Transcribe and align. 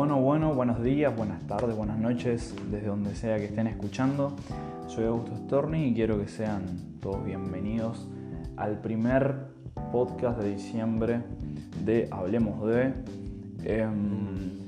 Bueno, 0.00 0.18
bueno, 0.18 0.54
buenos 0.54 0.82
días, 0.82 1.14
buenas 1.14 1.46
tardes, 1.46 1.76
buenas 1.76 1.98
noches, 1.98 2.54
desde 2.70 2.86
donde 2.86 3.14
sea 3.14 3.36
que 3.36 3.44
estén 3.44 3.66
escuchando. 3.66 4.34
Soy 4.86 5.04
Augusto 5.04 5.36
Storni 5.44 5.88
y 5.88 5.94
quiero 5.94 6.18
que 6.18 6.26
sean 6.26 6.64
todos 7.02 7.22
bienvenidos 7.22 8.08
al 8.56 8.80
primer 8.80 9.48
podcast 9.92 10.40
de 10.40 10.52
diciembre 10.52 11.20
de 11.84 12.08
Hablemos 12.10 12.66
de. 12.66 12.94
Em, 13.62 14.60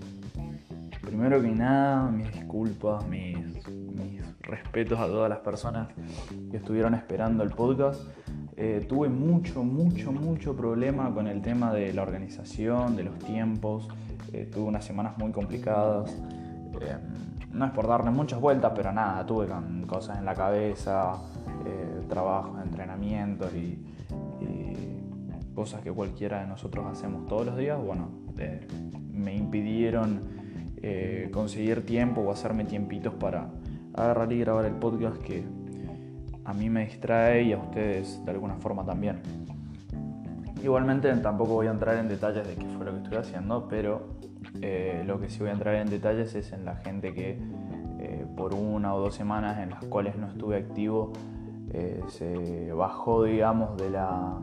primero 1.01 1.41
que 1.41 1.49
nada, 1.49 2.11
mis 2.11 2.31
disculpas, 2.31 3.09
mis, 3.09 3.39
mis 3.71 4.21
respetos 4.43 5.01
a 5.01 5.07
todas 5.07 5.31
las 5.31 5.39
personas 5.39 5.89
que 6.51 6.59
estuvieron 6.59 6.93
esperando 6.93 7.43
el 7.43 7.53
podcast. 7.53 8.03
Eh, 8.55 8.85
tuve 8.87 9.09
mucho, 9.09 9.65
mucho, 9.65 10.13
mucho 10.13 10.55
problema 10.55 11.13
con 11.15 11.27
el 11.27 11.41
tema 11.41 11.73
de 11.73 11.95
la 11.95 12.03
organización, 12.03 12.97
de 12.97 13.05
los 13.05 13.19
tiempos. 13.19 13.89
Eh, 14.33 14.49
tuve 14.53 14.65
unas 14.65 14.85
semanas 14.85 15.17
muy 15.19 15.31
complicadas. 15.31 16.11
Eh, 16.81 16.97
no 17.53 17.67
es 17.67 17.71
por 17.73 17.87
darle 17.87 18.11
muchas 18.11 18.41
vueltas, 18.41 18.73
pero 18.75 18.93
nada, 18.93 19.25
tuve 19.27 19.47
cosas 19.87 20.19
en 20.19 20.25
la 20.25 20.35
cabeza, 20.35 21.17
trabajos, 22.09 22.63
entrenamientos 22.63 23.53
y, 23.55 23.79
cosas 25.55 25.83
que 25.83 25.93
cualquiera 25.93 26.41
de 26.41 26.47
nosotros 26.47 26.87
hacemos 26.91 27.27
todos 27.27 27.45
los 27.45 27.59
días. 27.59 27.79
Bueno, 27.79 28.09
me 29.13 29.37
impidieron 29.37 30.23
conseguir 31.31 31.85
tiempo 31.85 32.23
o 32.23 32.33
hacerme 32.33 32.65
tiempitos 32.65 33.13
para 33.13 33.51
agarrar 33.93 34.33
y 34.33 34.39
grabar 34.41 34.65
el 34.65 34.75
podcast 34.75 35.19
que 35.19 35.45
a 36.45 36.55
mí 36.55 36.71
me 36.71 36.87
distrae 36.87 37.43
y 37.43 37.53
a 37.53 37.59
ustedes 37.59 38.25
de 38.25 38.31
alguna 38.31 38.55
forma 38.57 38.85
también. 38.85 39.21
Igualmente 40.63 41.13
tampoco 41.17 41.55
voy 41.55 41.67
a 41.67 41.71
entrar 41.71 41.97
en 41.97 42.09
detalles 42.09 42.47
de 42.47 42.55
qué 42.55 42.67
fue 42.77 42.87
lo 42.87 42.93
que 42.93 42.99
estoy 42.99 43.19
haciendo, 43.19 43.67
pero 43.69 44.07
eh, 44.61 45.03
lo 45.07 45.21
que 45.21 45.29
sí 45.29 45.41
voy 45.41 45.49
a 45.49 45.53
entrar 45.53 45.75
en 45.77 45.89
detalles 45.89 46.35
es 46.35 46.53
en 46.53 46.65
la 46.65 46.77
gente 46.77 47.15
que 47.15 47.39
eh, 47.99 48.27
por 48.37 48.55
una 48.55 48.95
o 48.95 49.01
dos 49.01 49.15
semanas 49.15 49.59
en 49.59 49.71
las 49.71 49.85
cuales 49.85 50.17
no 50.17 50.29
estuve 50.29 50.57
activo 50.57 51.13
eh, 51.73 52.03
se 52.09 52.73
bajó, 52.73 53.25
digamos, 53.25 53.77
de 53.77 53.91
la, 53.91 54.39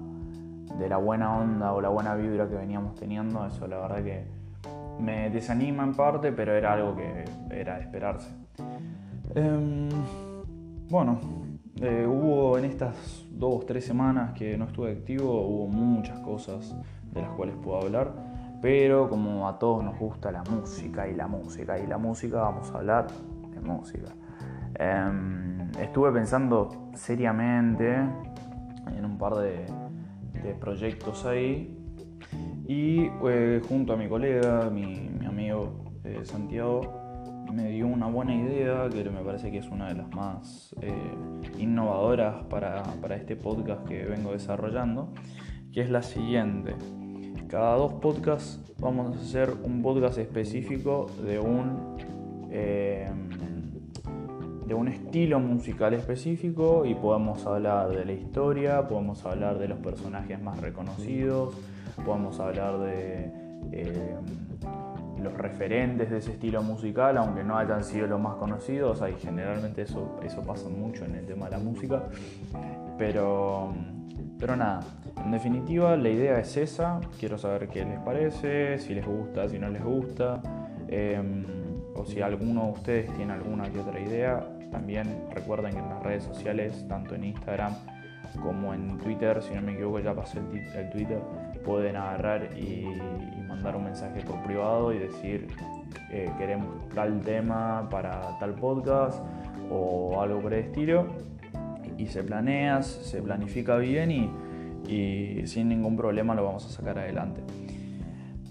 de 0.80 0.90
la 0.90 0.98
buena 0.98 1.38
onda 1.38 1.74
o 1.74 1.82
la 1.82 1.90
buena 1.90 2.16
vibra 2.16 2.48
que 2.50 2.56
veníamos 2.56 2.96
teniendo. 2.96 3.46
Eso 3.46 3.68
la 3.68 3.78
verdad 3.78 4.04
que 4.04 4.24
me 5.00 5.30
desanima 5.30 5.84
en 5.84 5.94
parte, 5.94 6.32
pero 6.32 6.54
era 6.54 6.74
algo 6.74 6.96
que 6.96 7.26
era 7.52 7.76
de 7.78 7.84
esperarse. 7.84 8.34
Em, 9.36 9.90
bueno, 10.90 11.20
hubo 12.08 12.58
en 12.58 12.66
estas 12.66 13.28
dos, 13.32 13.66
tres 13.66 13.86
semanas 13.86 14.34
que 14.34 14.58
no 14.58 14.66
estuve 14.66 14.92
activo, 14.92 15.46
hubo 15.46 15.68
muchas 15.68 16.20
cosas 16.20 16.76
de 17.14 17.22
las 17.22 17.30
cuales 17.32 17.56
puedo 17.64 17.80
hablar, 17.80 18.29
pero 18.62 19.10
como 19.10 19.48
a 19.48 19.58
todos 19.58 19.84
nos 19.84 19.98
gusta 19.98 20.32
la 20.32 20.44
música 20.44 21.08
y 21.08 21.16
la 21.16 21.28
música 21.28 21.80
y 21.80 21.88
la 21.88 21.98
música, 21.98 22.42
vamos 22.42 22.72
a 22.72 22.78
hablar 22.78 23.08
de 23.54 23.62
música. 23.62 24.14
Em, 24.76 25.70
estuve 25.80 26.12
pensando 26.12 26.70
seriamente 26.94 27.96
en 28.98 29.06
un 29.06 29.18
par 29.18 29.36
de, 29.36 29.66
proyectos 30.60 31.26
ahí 31.26 31.78
y 32.66 33.10
eh, 33.28 33.62
junto 33.68 33.94
a 33.94 33.98
mi 33.98 34.08
colega, 34.08 34.70
mi, 34.70 35.10
amigo 35.28 35.84
eh, 36.06 36.22
Santiago, 36.24 36.82
me 37.52 37.70
dio 37.72 37.88
una 37.88 38.08
buena 38.08 38.34
idea 38.36 38.88
que 38.90 39.10
me 39.10 39.22
parece 39.22 39.52
que 39.52 39.58
es 39.58 39.68
una 39.68 39.90
de 39.90 39.96
las 39.96 40.10
más 40.12 40.76
eh, 40.82 40.94
innovadoras 41.58 42.44
para, 42.46 42.84
este 43.16 43.36
podcast 43.36 43.86
que 43.86 44.06
vengo 44.06 44.32
desarrollando, 44.32 45.14
que 45.74 45.82
es 45.82 45.90
la 45.90 46.02
siguiente. 46.02 46.76
Cada 47.50 47.78
dos 47.78 47.94
podcasts 47.94 48.60
vamos 48.80 49.18
a 49.18 49.20
hacer 49.20 49.52
un 49.64 49.82
podcast 49.82 50.20
específico 50.20 51.10
de 51.26 51.40
un, 51.40 51.98
eh, 52.52 53.10
de 54.68 54.74
un 54.76 54.88
estilo 54.88 55.40
musical 55.40 55.96
específico 55.96 56.86
y 56.86 56.94
podemos 56.94 57.48
hablar 57.48 57.90
de 57.90 58.06
la 58.06 58.12
historia, 58.12 58.88
podemos 58.88 59.26
hablar 59.26 59.58
de 59.58 59.68
los 59.68 59.80
personajes 59.80 60.40
más 60.40 60.62
reconocidos, 60.62 61.56
podemos 62.06 62.40
hablar 62.40 62.78
de... 62.82 63.32
Eh, 63.72 64.16
los 65.20 65.34
referentes 65.34 66.10
de 66.10 66.20
ese 66.20 66.32
estilo 66.32 66.64
musical, 66.64 67.18
aunque 67.18 67.44
no 67.44 67.58
hayan 67.58 67.84
sido 67.84 68.08
los 68.08 68.22
más 68.22 68.36
conocidos, 68.36 69.02
hay 69.02 69.16
generalmente 69.16 69.82
eso, 69.82 70.18
eso 70.24 70.44
pasa 70.44 70.70
mucho 70.70 71.04
en 71.04 71.16
el 71.16 71.26
tema 71.26 71.46
de 71.46 71.58
la 71.58 71.60
música, 71.60 72.04
pero, 72.98 73.74
pero 74.38 74.56
nada, 74.56 74.80
en 75.24 75.32
definitiva 75.32 75.96
la 75.96 76.10
idea 76.10 76.40
es 76.40 76.58
esa, 76.58 77.00
quiero 77.20 77.38
saber 77.38 77.68
qué 77.68 77.86
les 77.86 78.00
parece, 78.00 78.78
si 78.80 78.94
les 78.94 79.06
gusta, 79.06 79.48
si 79.48 79.60
no 79.60 79.70
les 79.70 79.84
gusta, 79.84 80.42
em, 80.88 81.46
o 81.96 82.06
si 82.06 82.22
alguno 82.22 82.66
de 82.66 82.72
ustedes 82.72 83.14
tiene 83.16 83.34
alguna 83.34 83.70
que 83.70 83.80
otra 83.80 84.00
idea, 84.00 84.48
también 84.72 85.26
recuerden 85.32 85.74
que 85.74 85.80
en 85.80 85.90
las 85.90 86.04
redes 86.04 86.24
sociales, 86.24 86.86
tanto 86.88 87.16
en 87.16 87.26
Instagram 87.26 87.74
como 88.44 88.74
en 88.74 88.98
Twitter, 89.00 89.42
si 89.42 89.54
no 89.54 89.62
me 89.62 89.74
equivoco 89.74 90.00
ya 90.00 90.14
pasé 90.14 90.40
el, 90.40 90.90
Twitter, 90.92 91.20
pueden 91.66 91.96
agarrar 91.96 92.58
y 92.58 92.86
mandar 93.48 93.76
un 93.76 93.86
mensaje 93.86 94.22
por 94.22 94.42
privado 94.44 94.94
y 94.94 95.00
decir 95.00 95.48
eh, 96.12 96.32
queremos 96.38 96.88
tal 96.94 97.22
tema 97.22 97.88
para 97.90 98.38
tal 98.40 98.54
podcast 98.54 99.22
o 99.72 100.22
algo 100.22 100.42
por 100.42 100.54
el 100.54 100.66
estilo 100.66 101.08
y 101.98 102.08
se 102.08 102.24
planea, 102.24 102.82
se 102.82 103.22
planifica 103.22 103.78
bien 103.78 104.12
y, 104.12 104.32
sin 104.86 105.70
ningún 105.70 105.96
problema 105.96 106.36
lo 106.36 106.44
vamos 106.44 106.66
a 106.66 106.70
sacar 106.70 107.00
adelante. 107.00 107.42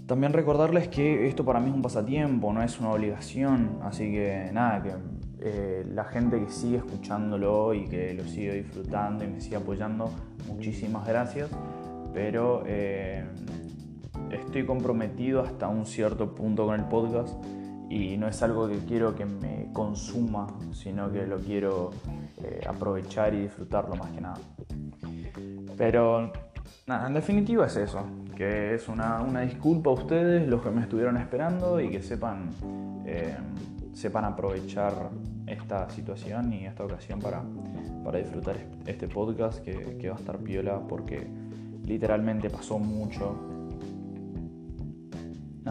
También 0.09 0.33
recordarles 0.33 0.87
que 0.87 1.27
esto 1.27 1.45
para 1.45 1.59
mí 1.59 1.69
es 1.69 1.75
un 1.75 1.83
pasatiempo, 1.83 2.51
no 2.51 2.63
es 2.63 2.79
una 2.79 2.89
obligación, 2.89 3.77
así 3.83 4.11
que 4.11 4.49
nada, 4.51 4.81
que 4.81 4.93
eh, 5.41 5.85
la 5.87 6.03
gente 6.03 6.43
que 6.43 6.49
sigue 6.49 6.77
escuchándolo 6.77 7.75
y 7.75 7.85
que 7.85 8.15
lo 8.15 8.23
sigue 8.23 8.55
disfrutando 8.55 9.23
y 9.23 9.27
me 9.27 9.39
sigue 9.39 9.57
apoyando, 9.57 10.11
muchísimas 10.47 11.07
gracias, 11.07 11.51
pero 12.11 12.63
eh, 12.65 13.23
estoy 14.31 14.65
comprometido 14.65 15.43
hasta 15.43 15.67
un 15.67 15.85
cierto 15.85 16.33
punto 16.33 16.65
con 16.65 16.79
el 16.79 16.85
podcast 16.87 17.35
y 17.87 18.17
no 18.17 18.27
es 18.27 18.41
algo 18.41 18.67
que 18.67 18.79
quiero 18.79 19.13
que 19.13 19.25
me 19.25 19.69
consuma, 19.73 20.47
sino 20.73 21.11
que 21.11 21.27
lo 21.27 21.37
quiero 21.37 21.91
eh, 22.43 22.61
aprovechar 22.67 23.35
y 23.35 23.41
disfrutarlo 23.43 23.95
más 23.95 24.09
que 24.09 24.21
nada. 24.21 24.39
Pero 25.79 26.33
nada, 26.87 27.07
en 27.07 27.13
definitiva 27.13 27.65
es 27.65 27.77
eso, 27.77 28.01
que 28.35 28.75
es 28.75 28.89
una, 28.89 29.23
disculpa 29.45 29.91
a 29.91 29.93
ustedes, 29.93 30.45
los 30.45 30.61
que 30.61 30.71
me 30.71 30.81
estuvieron 30.81 31.15
esperando 31.15 31.79
y 31.79 31.89
que 31.89 32.01
sepan, 32.01 32.49
eh, 33.05 33.37
sepan 33.93 34.25
aprovechar 34.25 35.09
esta 35.47 35.89
situación 35.89 36.51
y 36.51 36.65
esta 36.65 36.83
ocasión 36.83 37.21
para, 37.21 37.41
para 38.03 38.19
disfrutar 38.19 38.57
este 38.85 39.07
podcast 39.07 39.63
que, 39.63 40.09
va 40.09 40.17
a 40.17 40.19
estar 40.19 40.37
piola 40.39 40.81
porque 40.85 41.25
literalmente 41.85 42.49
pasó 42.49 42.77
mucho 42.77 43.37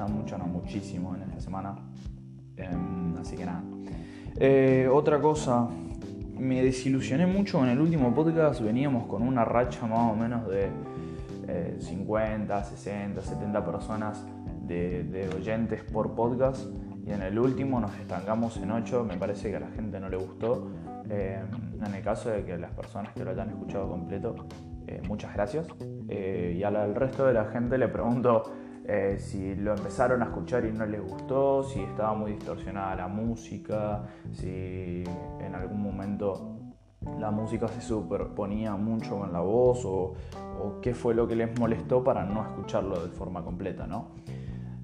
mucho, 0.06 0.38
no 0.38 0.46
muchísimo 0.46 1.14
en 1.16 1.22
esta 1.22 1.40
semana. 1.40 1.74
Em, 2.56 3.14
así 3.20 3.36
que 3.36 3.44
nada. 3.44 3.62
Eh, 4.36 4.88
otra 4.90 5.20
cosa, 5.20 5.68
me 6.38 6.62
desilusioné 6.62 7.26
mucho 7.26 7.62
en 7.64 7.70
el 7.70 7.80
último 7.80 8.14
podcast. 8.14 8.60
Veníamos 8.60 9.06
con 9.06 9.22
una 9.22 9.44
racha 9.44 9.86
más 9.86 10.12
o 10.12 10.16
menos 10.16 10.48
de 10.48 10.70
50, 11.80 12.64
60, 12.64 13.20
70 13.20 13.64
personas 13.64 14.24
de, 14.66 15.30
oyentes 15.36 15.82
por 15.82 16.14
podcast. 16.14 16.66
Y 17.06 17.12
en 17.12 17.22
el 17.22 17.38
último 17.38 17.80
nos 17.80 17.94
estancamos 17.98 18.56
en 18.58 18.70
8. 18.70 19.04
Me 19.04 19.16
parece 19.16 19.50
que 19.50 19.56
a 19.56 19.60
la 19.60 19.70
gente 19.70 19.98
no 19.98 20.08
le 20.08 20.16
gustó. 20.16 20.70
Em, 21.08 21.46
en 21.84 21.94
el 21.94 22.02
caso 22.02 22.28
de 22.28 22.44
que 22.44 22.58
las 22.58 22.72
personas 22.72 23.12
que 23.14 23.24
lo 23.24 23.30
hayan 23.30 23.48
escuchado 23.48 23.88
completo, 23.88 24.34
eh, 24.86 25.00
muchas 25.08 25.32
gracias. 25.32 25.66
Eh, 26.08 26.56
y 26.58 26.62
al 26.62 26.94
resto 26.94 27.26
de 27.26 27.32
la 27.32 27.46
gente 27.46 27.78
le 27.78 27.88
pregunto 27.88 28.52
eh, 28.90 29.18
si 29.18 29.54
lo 29.54 29.74
empezaron 29.74 30.22
a 30.22 30.24
escuchar 30.24 30.64
y 30.64 30.72
no 30.72 30.86
les 30.86 31.02
gustó, 31.02 31.62
si 31.62 31.78
estaba 31.80 32.14
muy 32.14 32.32
distorsionada 32.32 32.96
la 32.96 33.06
música, 33.06 34.02
si 34.32 35.04
en 35.40 35.54
algún 35.54 35.82
momento 35.82 36.56
la 37.20 37.30
música 37.30 37.68
se 37.68 37.82
superponía 37.82 38.76
mucho 38.76 39.18
con 39.18 39.30
la 39.30 39.40
voz 39.40 39.84
o, 39.84 40.14
qué 40.80 40.94
fue 40.94 41.14
lo 41.14 41.28
que 41.28 41.36
les 41.36 41.58
molestó 41.60 42.02
para 42.02 42.24
no 42.24 42.42
escucharlo 42.42 43.04
de 43.04 43.10
forma 43.10 43.44
completa, 43.44 43.86
¿no? 43.86 44.08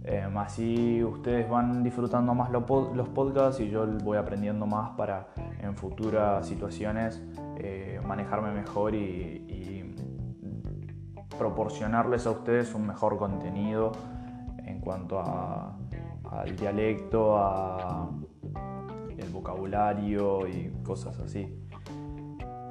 Em, 0.05 0.37
así 0.37 1.03
ustedes 1.03 1.49
van 1.49 1.83
disfrutando 1.83 2.35
más 2.35 2.51
los 2.51 3.09
podcasts 3.09 3.61
y 3.61 3.71
yo 3.71 3.87
voy 4.05 4.19
aprendiendo 4.19 4.67
más 4.67 4.91
para 4.99 5.29
en 5.63 5.75
futuras 5.77 6.47
situaciones 6.47 7.23
eh, 7.57 8.01
manejarme 8.07 8.53
mejor 8.53 8.95
y 8.95 9.84
proporcionarles 11.39 12.27
a 12.27 12.31
ustedes 12.31 12.75
un 12.75 12.87
mejor 12.87 13.17
contenido 13.17 13.93
en 14.65 14.81
cuanto 14.81 15.21
al 15.21 16.57
dialecto, 16.57 17.37
a 17.37 18.09
el 19.17 19.31
vocabulario 19.31 20.47
y 20.49 20.73
cosas 20.83 21.19
así. 21.21 21.65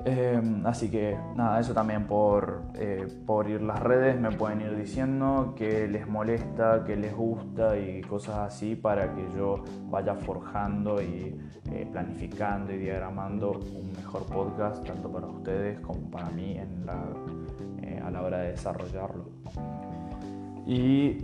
Em, 0.06 0.65
así 0.65 0.92
que 0.92 1.18
nada, 1.33 1.62
eso 1.62 1.74
también 1.74 2.07
por, 2.07 2.63
eh, 2.75 3.07
por 3.25 3.50
ir 3.50 3.62
las 3.62 3.80
redes 3.80 4.19
me 4.19 4.31
pueden 4.31 4.60
ir 4.60 4.75
diciendo 4.75 5.54
que 5.56 5.88
les 5.88 6.10
molesta, 6.10 6.83
que 6.83 6.98
les 6.98 7.15
gusta 7.15 7.77
y 7.77 8.01
cosas 8.01 8.39
así 8.39 8.75
para 8.75 9.15
que 9.15 9.25
yo 9.33 9.63
vaya 9.89 10.15
forjando 10.15 11.01
y 11.01 11.39
eh, 11.71 11.88
planificando 11.89 12.74
y 12.74 12.80
diagramando 12.80 13.51
un 13.51 13.94
mejor 13.95 14.24
podcast 14.25 14.86
tanto 14.86 15.10
para 15.10 15.27
ustedes 15.27 15.80
como 15.80 16.12
para 16.12 16.30
mí 16.31 16.57
en 16.57 16.86
la, 16.86 17.06
a 17.99 18.11
la 18.11 18.21
hora 18.21 18.39
de 18.39 18.51
desarrollarlo. 18.51 19.29
Y 20.65 21.17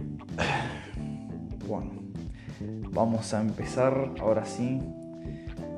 bueno, 1.68 1.92
vamos 2.92 3.34
a 3.34 3.42
empezar 3.42 4.12
ahora 4.20 4.46
sí 4.46 4.82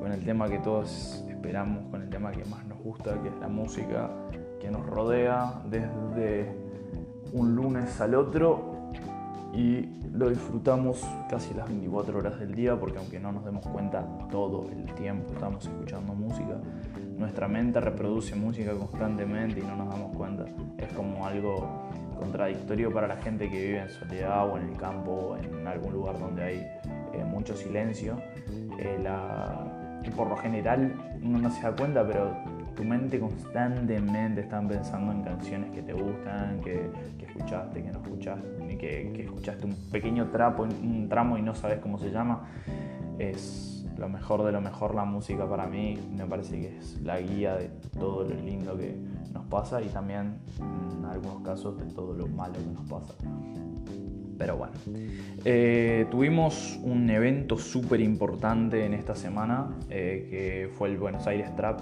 con 0.00 0.12
el 0.12 0.24
tema 0.24 0.48
que 0.48 0.58
todos 0.58 1.24
esperamos, 1.28 1.86
con 1.90 2.02
el 2.02 2.10
tema 2.10 2.32
que 2.32 2.44
más 2.46 2.66
nos 2.66 2.78
gusta, 2.78 3.20
que 3.22 3.28
es 3.28 3.36
la 3.40 3.48
música 3.48 4.10
que 4.60 4.70
nos 4.70 4.84
rodea 4.86 5.62
desde 5.68 6.54
un 7.32 7.56
lunes 7.56 8.00
al 8.00 8.14
otro 8.14 8.90
y 9.52 9.86
lo 10.12 10.30
disfrutamos 10.30 11.04
casi 11.28 11.52
las 11.54 11.68
24 11.68 12.18
horas 12.18 12.38
del 12.38 12.54
día 12.54 12.78
porque 12.78 12.98
aunque 12.98 13.18
no 13.20 13.32
nos 13.32 13.44
demos 13.44 13.66
cuenta 13.66 14.06
todo 14.30 14.68
el 14.70 14.84
tiempo 14.94 15.32
estamos 15.32 15.66
escuchando 15.66 16.14
música, 16.14 16.58
nuestra 17.22 17.48
mente 17.48 17.80
reproduce 17.80 18.34
música 18.34 18.72
constantemente 18.72 19.60
y 19.60 19.62
no 19.62 19.76
nos 19.76 19.88
damos 19.88 20.14
cuenta. 20.16 20.44
Es 20.76 20.92
como 20.92 21.24
algo 21.26 21.88
contradictorio 22.18 22.92
para 22.92 23.06
la 23.06 23.16
gente 23.16 23.48
que 23.48 23.60
vive 23.60 23.80
en 23.80 23.90
soledad 23.90 24.48
o 24.48 24.58
en 24.58 24.68
el 24.68 24.76
campo 24.76 25.10
o 25.12 25.36
en 25.36 25.66
algún 25.66 25.92
lugar 25.92 26.18
donde 26.18 26.42
hay 26.42 26.56
eh, 27.12 27.24
mucho 27.24 27.56
silencio. 27.56 28.16
Eh, 28.78 28.98
por 30.16 30.28
lo 30.28 30.36
general 30.36 30.92
uno 31.22 31.38
no 31.38 31.50
se 31.50 31.62
da 31.62 31.74
cuenta, 31.74 32.04
pero 32.06 32.36
tu 32.74 32.84
mente 32.84 33.20
constantemente 33.20 34.40
está 34.40 34.60
pensando 34.60 35.12
en 35.12 35.22
canciones 35.22 35.70
que 35.70 35.82
te 35.82 35.92
gustan, 35.92 36.60
que, 36.60 36.90
escuchaste, 37.24 37.82
que 37.82 37.90
no 37.92 38.02
escuchaste, 38.02 38.78
que, 38.78 39.12
que 39.14 39.22
escuchaste 39.22 39.64
un 39.66 39.76
pequeño 39.90 40.28
trapo, 40.30 40.64
un 40.64 41.08
tramo 41.08 41.38
y 41.38 41.42
no 41.42 41.54
sabes 41.54 41.78
cómo 41.78 41.98
se 41.98 42.10
llama. 42.10 42.48
Lo 43.98 44.08
mejor 44.08 44.44
de 44.44 44.52
lo 44.52 44.60
mejor 44.60 44.94
la 44.94 45.04
música 45.04 45.48
para 45.48 45.66
mí, 45.66 45.98
me 46.16 46.26
parece 46.26 46.60
que 46.60 46.78
es 46.78 47.00
la 47.02 47.20
guía 47.20 47.56
de 47.56 47.68
todo 47.98 48.24
lo 48.24 48.34
lindo 48.34 48.76
que 48.76 48.96
nos 49.32 49.44
pasa 49.46 49.80
y 49.80 49.88
también 49.88 50.38
en 50.98 51.04
algunos 51.04 51.42
casos 51.42 51.78
de 51.78 51.84
todo 51.92 52.14
lo 52.14 52.26
malo 52.28 52.54
que 52.54 52.72
nos 52.72 52.88
pasa. 52.88 53.14
Pero 54.38 54.56
bueno, 54.56 54.72
eh, 55.44 56.06
tuvimos 56.10 56.78
un 56.82 57.08
evento 57.10 57.58
súper 57.58 58.00
importante 58.00 58.84
en 58.84 58.94
esta 58.94 59.14
semana, 59.14 59.76
eh, 59.88 60.26
que 60.68 60.74
fue 60.74 60.88
el 60.88 60.98
Buenos 60.98 61.26
Aires 61.26 61.54
Trap, 61.54 61.80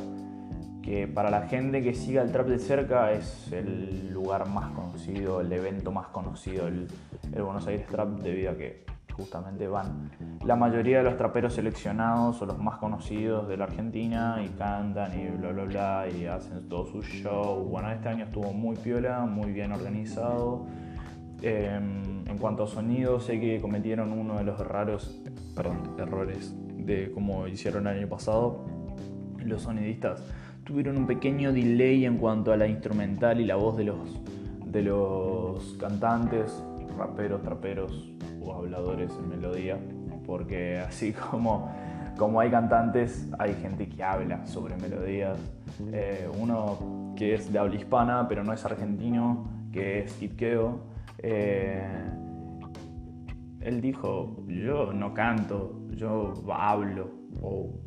que 0.83 1.07
para 1.07 1.31
la 1.31 1.47
gente 1.47 1.83
que 1.83 1.95
siga 1.95 2.23
el 2.23 2.33
trap 2.33 2.49
de 2.49 2.59
cerca 2.59 3.13
es 3.13 3.51
el 3.53 4.13
lugar 4.13 4.49
más 4.49 4.73
conocido, 4.73 5.41
el 5.41 5.53
evento 5.53 5.93
más 5.93 6.09
conocido, 6.09 6.69
el, 6.69 6.89
Buenos 7.33 7.67
Aires 7.67 7.87
Trap, 7.87 8.21
debido 8.21 8.51
a 8.53 8.57
que 8.57 8.85
justamente 9.11 9.69
van 9.69 10.11
la 10.45 10.57
mayoría 10.57 10.99
de 10.99 11.05
los 11.05 11.17
traperos 11.17 11.55
seleccionados 11.55 12.41
o 12.41 12.47
los 12.47 12.59
más 12.59 12.79
conocidos 12.79 13.47
de 13.47 13.57
la 13.57 13.65
Argentina 13.65 14.43
y 14.45 14.49
cantan 14.51 15.19
y 15.19 15.29
bla 15.29 15.53
bla 15.53 15.65
bla 15.65 16.07
y 16.09 16.27
hacen 16.27 16.69
todo 16.69 16.87
su 16.87 17.03
show. 17.03 17.65
Bueno, 17.65 17.91
este 17.91 18.09
año 18.09 18.25
estuvo 18.25 18.53
muy 18.53 18.77
piola, 18.77 19.21
muy 19.27 19.53
bien 19.53 19.73
organizado. 19.73 20.67
Em, 21.43 22.27
en 22.27 22.39
cuanto 22.39 22.65
a 22.65 22.67
sonido, 22.67 23.21
sé 23.21 23.39
que 23.39 23.61
cometieron 23.61 24.13
uno 24.13 24.39
de 24.39 24.45
los 24.45 24.59
raros 24.67 25.21
perdón, 25.55 25.95
errores 25.99 26.55
de 26.77 27.11
como 27.13 27.47
hicieron 27.47 27.87
el 27.87 27.99
año 27.99 28.09
pasado. 28.09 28.65
Los 29.45 29.63
sonidistas 29.63 30.23
tuvieron 30.65 30.97
un 30.97 31.07
pequeño 31.07 31.53
delay 31.53 32.05
en 32.07 32.17
cuanto 32.17 32.53
a 32.53 32.57
la 32.57 32.67
instrumental 32.67 33.41
y 33.41 33.45
la 33.45 33.57
voz 33.57 33.77
de 33.77 33.85
los, 33.85 34.21
de 34.67 34.83
los 34.83 35.77
cantantes, 35.79 36.63
raperos, 36.97 37.43
traperos 37.43 38.10
habladores 38.57 39.13
en 39.19 39.29
melodía, 39.29 39.79
porque 40.27 40.79
así 40.79 41.13
como, 41.31 41.71
como 42.17 42.41
hay 42.41 42.51
cantantes, 42.51 43.29
hay 43.39 43.55
gente 43.55 43.89
que 43.89 44.03
habla 44.03 44.47
sobre 44.47 44.77
melodías. 44.77 45.39
Eh, 45.93 46.29
uno 46.39 47.15
que 47.17 47.35
es 47.35 47.53
de 47.53 47.59
habla 47.59 47.77
hispana, 47.77 48.27
pero 48.29 48.45
no 48.45 48.53
es 48.53 48.65
argentino, 48.65 49.47
que 49.73 50.01
es 50.01 50.13
Kid 50.15 50.33
eh, 51.23 51.87
él 53.61 53.81
dijo, 53.81 54.43
yo 54.47 54.93
no 54.93 55.13
canto, 55.13 55.87
yo 55.91 56.33
hablo 56.51 57.11
o 57.43 57.79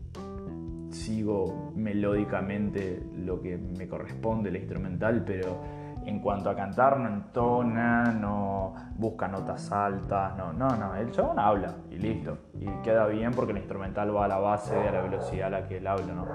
sigo 0.90 1.74
melódicamente 1.76 3.02
lo 3.18 3.42
que 3.42 3.58
me 3.58 3.88
corresponde, 3.88 4.52
la 4.52 4.60
instrumental, 4.60 5.24
pero 5.26 5.60
en 6.06 6.20
cuanto 6.20 6.50
a 6.50 6.56
cantar 6.56 7.00
no 7.00 7.10
entona, 7.10 8.12
no 8.12 8.74
busca 8.96 9.28
notas 9.28 9.72
altas, 9.72 10.36
no, 10.38 10.54
no, 10.54 10.76
no, 10.76 10.96
el 10.96 11.12
chabón 11.12 11.40
habla 11.40 11.76
y 11.90 11.98
listo. 11.98 12.38
Y 12.60 12.68
queda 12.84 13.08
bien 13.08 13.32
porque 13.32 13.52
el 13.52 13.60
instrumental 13.60 14.16
va 14.16 14.26
a 14.26 14.28
la 14.28 14.38
base 14.38 14.76
de 14.76 14.92
la 14.92 15.02
velocidad 15.02 15.48
a 15.48 15.62
la 15.62 15.68
que 15.68 15.78
él 15.78 15.88
habla, 15.88 16.14
¿no? 16.14 16.28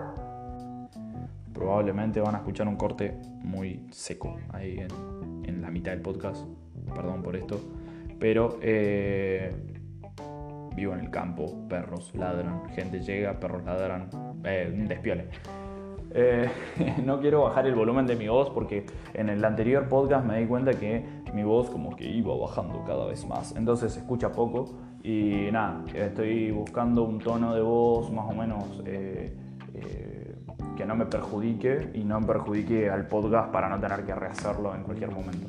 Probablemente 1.53 2.21
van 2.21 2.35
a 2.37 2.39
escuchar 2.39 2.69
un 2.69 2.77
corte 2.77 3.21
muy 3.43 3.89
seco 3.91 4.37
ahí 4.53 4.79
en, 4.79 5.45
en 5.45 5.61
la 5.61 5.71
mitad 5.71 5.91
del 5.91 6.03
podcast 6.03 6.47
perdón 6.95 7.23
por 7.23 7.37
esto, 7.37 7.61
pero 8.19 8.59
eh, 8.63 9.53
vivo 10.75 10.95
en 10.95 11.01
el 11.01 11.11
campo, 11.11 11.69
perros 11.69 12.15
ladran, 12.15 12.69
gente 12.71 13.01
llega, 13.01 13.39
perros 13.39 13.65
ladran, 13.65 14.09
eh. 14.45 15.29
Eh, 16.11 16.49
no 17.05 17.21
quiero 17.21 17.43
bajar 17.43 17.67
el 17.67 17.75
volumen 17.75 18.07
de 18.07 18.17
mi 18.17 18.29
voz 18.29 18.51
porque 18.51 18.87
en 19.15 19.29
el 19.29 19.45
anterior 19.45 19.89
podcast 19.89 20.25
me 20.27 20.41
di 20.41 20.47
cuenta 20.47 20.73
que 20.73 21.05
mi 21.35 21.43
voz 21.43 21.71
como 21.71 21.95
que 21.95 22.05
iba 22.05 22.35
bajando 22.37 22.85
cada 22.87 23.07
vez 23.07 23.27
más, 23.27 23.55
entonces 23.57 23.93
se 23.93 24.01
escucha 24.01 24.33
poco 24.33 24.65
y 25.03 25.49
nada, 25.53 25.85
estoy 25.95 26.51
buscando 26.51 27.05
un 27.05 27.19
tono 27.19 27.55
de 27.55 27.61
voz 27.61 28.11
más 28.11 28.25
o 28.27 28.35
menos 28.35 28.83
que 30.79 30.87
no 30.87 30.95
me 30.95 31.07
perjudique 31.07 31.91
y 31.95 32.05
no 32.05 32.21
perjudique 32.21 32.89
al 32.89 33.09
podcast 33.09 33.51
para 33.51 33.69
no 33.69 33.81
tener 33.81 34.05
que 34.05 34.15
rehacerlo 34.15 34.73
en 34.77 34.85
cualquier 34.85 35.11
momento. 35.11 35.49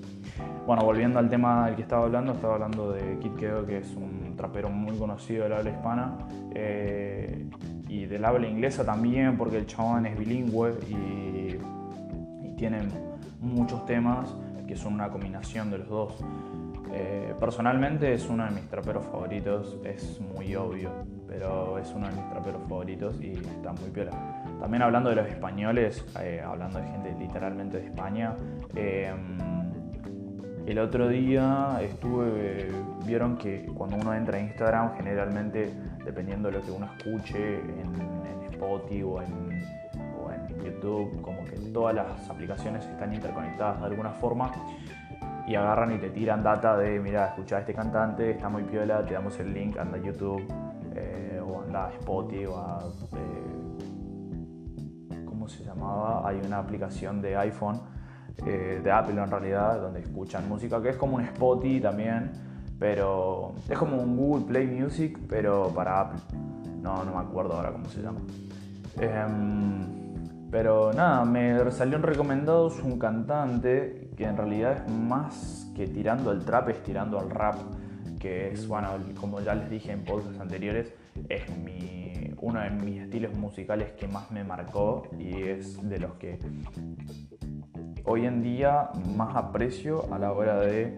Bueno, 0.65 0.83
volviendo 0.83 1.19
al 1.19 1.29
tema 1.29 1.67
del 1.67 1.75
que 1.75 1.83
estaba 1.83 2.05
hablando, 2.05 2.33
estaba 2.33 2.55
hablando 2.55 2.91
de 2.91 3.19
Kid 3.19 3.33
Kedo, 3.33 3.63
que 3.63 3.77
es 3.77 3.95
un 3.95 4.35
trapero 4.35 4.69
muy 4.69 4.97
conocido 4.97 5.43
del 5.43 5.53
habla 5.53 5.69
hispana 5.69 6.17
eh, 6.55 7.47
y 7.89 8.05
del 8.05 8.23
habla 8.23 8.47
inglesa 8.47 8.85
también, 8.85 9.35
porque 9.35 9.57
el 9.57 9.65
chabón 9.65 10.05
es 10.05 10.17
bilingüe 10.17 10.75
y, 10.87 11.57
y 12.45 12.55
tiene 12.55 12.79
muchos 13.41 13.85
temas 13.85 14.33
que 14.67 14.75
son 14.75 14.93
una 14.93 15.09
combinación 15.09 15.71
de 15.71 15.79
los 15.79 15.89
dos. 15.89 16.23
Eh, 16.91 17.33
personalmente 17.39 18.13
es 18.13 18.27
uno 18.29 18.45
de 18.45 18.51
mis 18.51 18.67
traperos 18.67 19.05
favoritos, 19.05 19.77
es 19.83 20.19
muy 20.21 20.55
obvio, 20.55 20.91
pero 21.27 21.77
es 21.77 21.91
uno 21.93 22.07
de 22.07 22.15
mis 22.15 22.29
traperos 22.29 22.61
favoritos 22.63 23.19
y 23.21 23.31
está 23.33 23.73
muy 23.73 23.89
piola. 23.91 24.11
También 24.59 24.83
hablando 24.83 25.09
de 25.09 25.15
los 25.15 25.27
españoles, 25.27 26.05
eh, 26.21 26.41
hablando 26.45 26.79
de 26.79 26.87
gente 26.87 27.15
literalmente 27.19 27.77
de 27.79 27.85
España, 27.85 28.35
eh, 28.75 29.11
el 30.65 30.77
otro 30.77 31.07
día 31.07 31.79
estuve, 31.81 32.69
vieron 33.05 33.37
que 33.37 33.65
cuando 33.73 33.95
uno 33.95 34.13
entra 34.13 34.37
a 34.37 34.41
Instagram, 34.41 34.95
generalmente, 34.97 35.73
dependiendo 36.09 36.49
de 36.49 36.57
lo 36.57 36.63
que 36.63 36.71
uno 36.71 36.89
escuche 36.97 37.59
en, 37.59 38.19
Spotify 38.51 39.03
o 39.03 39.21
en, 39.21 39.63
o 40.19 40.31
en 40.31 40.47
YouTube, 40.65 41.21
como 41.21 41.45
que 41.45 41.55
todas 41.71 41.95
las 41.95 42.29
aplicaciones 42.29 42.85
están 42.85 43.13
interconectadas 43.13 43.79
de 43.79 43.85
alguna 43.85 44.09
forma 44.09 44.51
y 45.47 45.55
agarran 45.55 45.95
y 45.95 45.97
te 45.97 46.09
tiran 46.09 46.43
data 46.43 46.75
de, 46.75 46.99
mira, 46.99 47.27
escucha 47.27 47.55
a 47.57 47.59
este 47.59 47.73
cantante, 47.73 48.31
está 48.31 48.49
muy 48.49 48.63
piola, 48.63 49.05
te 49.05 49.13
damos 49.13 49.39
el 49.39 49.53
link, 49.53 49.77
anda 49.77 49.97
a 49.97 50.01
YouTube 50.01 50.43
eh, 50.95 51.39
o 51.41 51.61
anda 51.61 51.85
a 51.85 51.91
Spotify 51.91 52.45
o 52.47 52.57
a... 52.57 52.83
Eh, 53.13 55.25
¿Cómo 55.25 55.47
se 55.47 55.63
llamaba? 55.63 56.27
Hay 56.27 56.41
una 56.45 56.57
aplicación 56.57 57.21
de 57.21 57.37
iPhone, 57.37 57.79
eh, 58.45 58.81
de 58.83 58.91
Apple 58.91 59.21
en 59.21 59.31
realidad, 59.31 59.79
donde 59.79 60.01
escuchan 60.01 60.49
música, 60.49 60.81
que 60.81 60.89
es 60.89 60.97
como 60.97 61.15
un 61.15 61.21
Spotify 61.21 61.79
también, 61.79 62.48
pero 62.79 63.53
es 63.69 63.77
como 63.77 63.97
un 63.97 64.15
Google 64.15 64.45
Play 64.45 64.67
Music, 64.67 65.19
pero 65.27 65.71
para 65.75 65.99
Apple. 65.99 66.21
No, 66.81 67.03
no 67.03 67.13
me 67.13 67.19
acuerdo 67.19 67.53
ahora 67.53 67.71
cómo 67.73 67.85
se 67.89 68.01
llama. 68.01 68.21
Em, 68.97 70.49
pero 70.49 70.93
nada, 70.93 71.25
me 71.25 71.69
salieron 71.71 72.03
recomendados 72.03 72.81
un 72.81 72.97
cantante 72.97 74.09
que 74.15 74.25
en 74.25 74.37
realidad 74.37 74.85
es 74.85 74.91
más 74.91 75.71
que 75.75 75.87
tirando 75.87 76.31
al 76.31 76.43
trap, 76.43 76.69
es 76.69 76.81
tirando 76.81 77.19
al 77.19 77.29
rap, 77.29 77.55
que 78.19 78.51
es, 78.51 78.67
bueno, 78.67 78.89
como 79.19 79.41
ya 79.41 79.53
les 79.55 79.69
dije 79.69 79.91
en 79.91 80.03
podcasts 80.03 80.39
anteriores, 80.39 80.93
es 81.27 81.49
mi, 81.57 82.33
uno 82.39 82.61
de 82.61 82.69
mis 82.69 83.01
estilos 83.01 83.33
musicales 83.37 83.91
que 83.91 84.07
más 84.07 84.31
me 84.31 84.43
marcó 84.43 85.03
y 85.17 85.43
es 85.43 85.87
de 85.87 85.99
los 85.99 86.13
que 86.13 86.39
hoy 88.05 88.25
en 88.25 88.41
día 88.41 88.89
más 89.15 89.35
aprecio 89.35 90.11
a 90.11 90.17
la 90.17 90.31
hora 90.31 90.59
de 90.59 90.97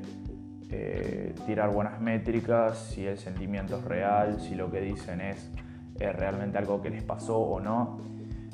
eh, 0.73 1.35
tirar 1.45 1.69
buenas 1.69 1.99
métricas, 1.99 2.77
si 2.93 3.05
el 3.05 3.17
sentimiento 3.17 3.77
es 3.77 3.83
real, 3.83 4.39
si 4.39 4.55
lo 4.55 4.71
que 4.71 4.79
dicen 4.79 5.19
es 5.19 5.51
realmente 5.99 6.57
algo 6.57 6.81
que 6.81 6.89
les 6.89 7.03
pasó 7.03 7.37
o 7.37 7.59
no. 7.59 7.99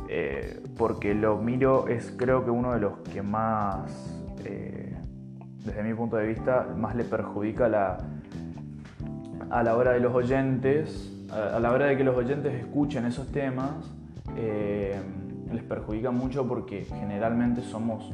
Eh, 0.10 0.64
porque 0.78 1.14
lo 1.14 1.38
miro, 1.38 1.88
es 1.88 2.14
creo 2.18 2.44
que 2.44 2.50
uno 2.50 2.74
de 2.74 2.80
los 2.80 3.00
que 3.00 3.22
más, 3.22 3.92
eh, 4.46 4.96
desde 5.64 5.84
mi 5.84 5.94
punto 5.94 6.16
de 6.16 6.28
vista, 6.28 6.68
más 6.76 6.96
le 6.96 7.04
perjudica 7.04 7.66
a 9.50 9.64
la 9.64 9.76
hora 9.76 9.92
de 9.92 10.00
los 10.00 10.16
oyentes, 10.16 11.14
a, 11.32 11.60
la 11.60 11.72
hora 11.72 11.88
de 11.88 11.98
que 11.98 12.04
los 12.04 12.16
oyentes 12.16 12.54
escuchen 12.54 13.06
esos 13.06 13.32
temas, 13.32 13.94
les 14.36 15.64
perjudica 15.64 16.12
mucho 16.12 16.48
porque 16.48 16.86
generalmente 16.86 17.62
somos 17.62 18.12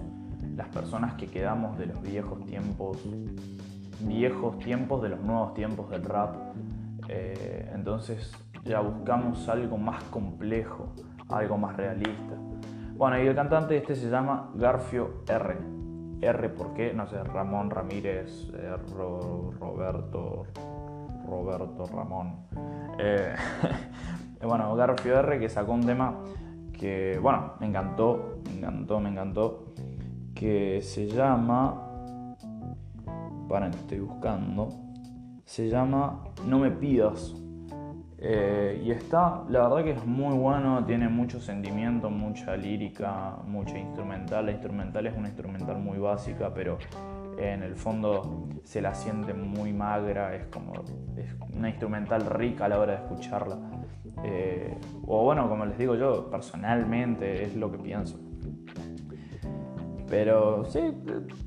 las 0.56 0.68
personas 0.70 1.14
que 1.16 1.28
quedamos 1.28 1.78
de 1.78 1.88
los 1.88 2.02
viejos 2.02 2.46
tiempos, 2.46 2.98
viejos 4.06 4.58
tiempos 4.60 5.02
de 5.02 5.10
los 5.10 5.20
nuevos 5.22 5.54
tiempos 5.54 5.90
del 5.90 6.04
rap. 6.04 6.36
entonces 7.08 8.34
ya 8.66 8.80
buscamos 8.80 9.50
algo 9.50 9.78
más 9.78 10.04
complejo, 10.06 10.94
algo 11.30 11.58
más 11.58 11.76
realista. 11.76 12.36
Bueno, 12.96 13.22
y 13.22 13.28
el 13.28 13.36
cantante 13.36 13.76
este 13.76 13.96
se 13.96 14.10
llama 14.10 14.52
Garfio 14.56 15.24
R. 15.28 15.58
R, 16.22 16.50
¿por 16.50 16.74
qué? 16.74 16.94
No 16.94 17.08
sé, 17.08 17.22
Ramón 17.24 17.70
Ramírez, 17.70 18.50
eh, 18.54 18.76
Roberto, 19.60 20.46
Roberto 21.28 21.86
Ramón. 21.88 22.46
Eh, 22.98 23.36
bueno, 24.42 24.74
Garfio 24.76 25.20
R 25.20 25.40
que 25.40 25.50
sacó 25.50 25.74
un 25.74 25.86
tema 25.86 26.20
que, 26.72 27.20
bueno, 27.22 27.54
me 27.60 27.68
encantó, 27.68 28.40
me 28.46 28.60
encantó, 28.60 29.00
me 29.00 29.10
encantó, 29.10 29.74
que 30.34 30.82
se 30.82 31.08
llama, 31.08 31.93
para 33.54 33.70
que 33.70 33.78
estoy 33.78 34.00
buscando, 34.00 34.70
se 35.46 35.70
llama 35.70 36.24
No 36.48 36.58
me 36.58 36.72
pidas. 36.72 37.36
Eh, 38.18 38.82
y 38.84 38.90
está, 38.90 39.44
la 39.48 39.68
verdad 39.68 39.84
que 39.84 39.92
es 39.92 40.06
muy 40.08 40.36
bueno, 40.36 40.84
tiene 40.88 41.08
mucho 41.08 41.40
sentimiento, 41.40 42.10
mucha 42.10 42.58
lírica, 42.58 43.38
mucha 43.46 43.78
instrumental. 43.78 44.48
La 44.48 44.54
instrumental 44.54 45.06
es 45.06 45.16
una 45.16 45.28
instrumental 45.28 45.78
muy 45.78 46.00
básica, 46.00 46.52
pero 46.52 46.80
en 47.38 47.62
el 47.62 47.76
fondo 47.76 48.48
se 48.64 48.82
la 48.82 48.96
siente 48.96 49.36
muy 49.36 49.72
magra, 49.72 50.34
es 50.34 50.48
como 50.48 50.74
es 51.16 51.36
una 51.56 51.70
instrumental 51.70 52.26
rica 52.26 52.66
a 52.66 52.70
la 52.70 52.80
hora 52.80 52.94
de 52.94 53.04
escucharla. 53.04 53.60
Eh, 54.24 54.76
o 55.06 55.26
bueno, 55.26 55.48
como 55.48 55.64
les 55.68 55.78
digo 55.78 55.94
yo, 55.94 56.32
personalmente 56.32 57.44
es 57.44 57.56
lo 57.56 57.72
que 57.72 57.78
pienso. 57.78 58.18
Pero 60.10 60.66
sí, 60.66 60.80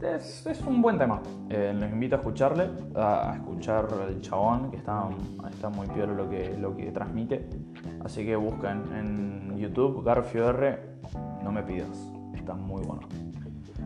es, 0.02 0.62
un 0.66 0.82
buen 0.82 0.98
tema. 0.98 1.20
Eh, 1.48 1.74
les 1.78 1.92
invito 1.92 2.16
a 2.16 2.18
escucharle, 2.18 2.68
a, 2.94 3.34
escuchar 3.36 3.86
el 4.08 4.20
chabón, 4.20 4.70
que 4.70 4.78
está, 4.78 5.08
está 5.50 5.68
muy 5.68 5.86
peor 5.88 6.08
lo 6.10 6.28
que, 6.28 6.56
lo 6.58 6.76
que 6.76 6.90
transmite. 6.90 7.48
Así 8.04 8.24
que 8.24 8.34
busquen 8.36 8.82
en 8.94 9.56
YouTube 9.56 10.02
Garfio 10.04 10.50
R, 10.50 10.78
no 11.42 11.52
me 11.52 11.62
pidas, 11.62 12.12
está 12.34 12.54
muy 12.54 12.82
bueno. 12.84 13.02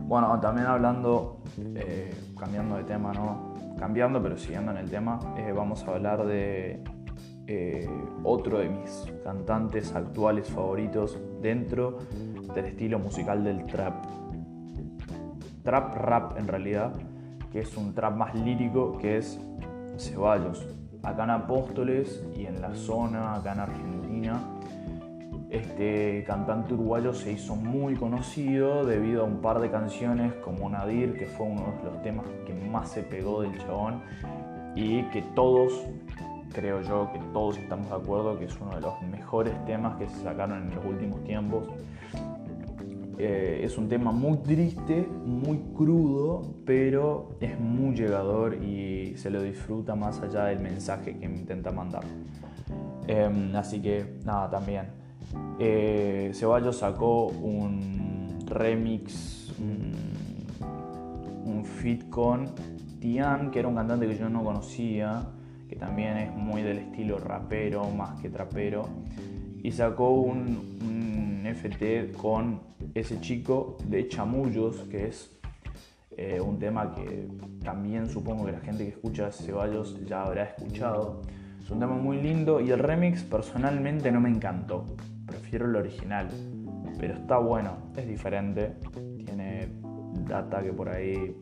Bueno, 0.07 0.39
también 0.39 0.67
hablando, 0.67 1.41
eh, 1.75 2.13
cambiando 2.37 2.77
de 2.77 2.83
tema, 2.83 3.13
¿no? 3.13 3.53
Cambiando, 3.77 4.21
pero 4.21 4.37
siguiendo 4.37 4.71
en 4.71 4.77
el 4.77 4.89
tema, 4.89 5.19
eh, 5.37 5.51
vamos 5.55 5.87
a 5.87 5.91
hablar 5.91 6.25
de 6.25 6.83
otro 8.23 8.59
de 8.59 8.69
mis 8.69 9.11
cantantes 9.25 9.93
actuales 9.93 10.49
favoritos 10.49 11.19
dentro 11.41 11.97
del 12.55 12.65
estilo 12.65 12.97
musical 12.97 13.43
del 13.43 13.65
trap 13.65 14.05
trap 15.63 15.95
rap 15.95 16.37
en 16.37 16.47
realidad, 16.47 16.93
que 17.51 17.59
es 17.59 17.77
un 17.77 17.93
trap 17.93 18.15
más 18.15 18.35
lírico, 18.35 18.97
que 18.97 19.17
es 19.17 19.39
Ceballos. 19.97 20.65
Acá 21.03 21.23
en 21.23 21.31
Apóstoles 21.31 22.23
y 22.35 22.45
en 22.45 22.61
la 22.61 22.73
zona, 22.75 23.35
acá 23.35 23.53
en 23.53 23.59
Argentina, 23.59 24.39
este 25.51 26.23
cantante 26.25 26.73
uruguayo 26.73 27.13
se 27.13 27.33
hizo 27.33 27.55
muy 27.55 27.95
conocido 27.95 28.85
debido 28.85 29.23
a 29.23 29.25
un 29.25 29.41
par 29.41 29.59
de 29.59 29.69
canciones 29.69 30.33
como 30.45 30.69
Nadir, 30.69 31.17
que 31.17 31.25
fue 31.25 31.45
uno 31.45 31.73
de 31.83 31.91
los 31.91 32.01
temas 32.03 32.25
que 32.45 32.53
más 32.53 32.89
se 32.89 33.03
pegó 33.03 33.41
del 33.41 33.57
chabón 33.57 34.01
y 34.75 35.03
que 35.09 35.21
todos, 35.35 35.73
creo 36.53 36.81
yo, 36.81 37.11
que 37.11 37.19
todos 37.33 37.57
estamos 37.57 37.89
de 37.89 37.95
acuerdo 37.95 38.39
que 38.39 38.45
es 38.45 38.61
uno 38.61 38.75
de 38.75 38.81
los 38.81 39.01
mejores 39.01 39.53
temas 39.65 39.97
que 39.97 40.07
se 40.07 40.23
sacaron 40.23 40.69
en 40.69 40.75
los 40.75 40.85
últimos 40.85 41.21
tiempos. 41.25 41.67
Eh, 43.17 43.61
es 43.63 43.77
un 43.77 43.87
tema 43.87 44.11
muy 44.11 44.37
triste, 44.37 45.07
muy 45.25 45.59
crudo, 45.75 46.55
pero 46.65 47.35
es 47.39 47.59
muy 47.59 47.95
llegador 47.95 48.55
y 48.63 49.15
se 49.17 49.29
lo 49.29 49.41
disfruta 49.41 49.95
más 49.95 50.21
allá 50.21 50.45
del 50.45 50.59
mensaje 50.59 51.17
que 51.17 51.27
me 51.27 51.37
intenta 51.37 51.71
mandar. 51.71 52.03
Em, 53.07 53.55
así 53.55 53.81
que 53.81 54.17
nada, 54.25 54.49
también. 54.49 54.87
Eh, 55.59 56.31
Ceballos 56.33 56.77
sacó 56.77 57.27
un 57.27 58.39
remix, 58.47 59.53
un, 59.59 59.91
fit 61.63 62.09
con 62.09 62.49
Tian, 62.99 63.51
que 63.51 63.59
era 63.59 63.67
un 63.67 63.75
cantante 63.75 64.07
que 64.07 64.17
yo 64.17 64.29
no 64.29 64.43
conocía, 64.43 65.23
que 65.69 65.75
también 65.75 66.17
es 66.17 66.35
muy 66.35 66.61
del 66.61 66.79
estilo 66.79 67.17
rapero 67.17 67.89
más 67.89 68.19
que 68.19 68.29
trapero, 68.29 68.87
y 69.63 69.71
sacó 69.71 70.09
un 70.11 71.45
FT 71.45 72.13
con 72.13 72.59
ese 72.93 73.19
chico 73.21 73.77
de 73.85 74.07
Chamullos, 74.07 74.87
que 74.89 75.07
es 75.07 75.31
eh, 76.17 76.41
un 76.41 76.59
tema 76.59 76.93
que 76.93 77.27
también 77.63 78.09
supongo 78.09 78.45
que 78.45 78.51
la 78.51 78.59
gente 78.59 78.83
que 78.83 78.89
escucha 78.89 79.31
Ceballos 79.31 79.97
ya 80.05 80.23
habrá 80.23 80.43
escuchado. 80.43 81.21
Es 81.63 81.69
un 81.69 81.79
tema 81.79 81.95
muy 81.95 82.21
lindo 82.21 82.59
y 82.59 82.71
el 82.71 82.79
remix 82.79 83.23
personalmente 83.23 84.11
no 84.11 84.19
me 84.19 84.29
encantó. 84.29 84.85
Prefiero 85.25 85.67
el 85.67 85.75
original, 85.75 86.27
pero 86.99 87.13
está 87.13 87.37
bueno, 87.37 87.77
es 87.95 88.07
diferente. 88.07 88.73
Tiene 89.25 89.69
data 90.27 90.61
que 90.61 90.73
por 90.73 90.89
ahí, 90.89 91.35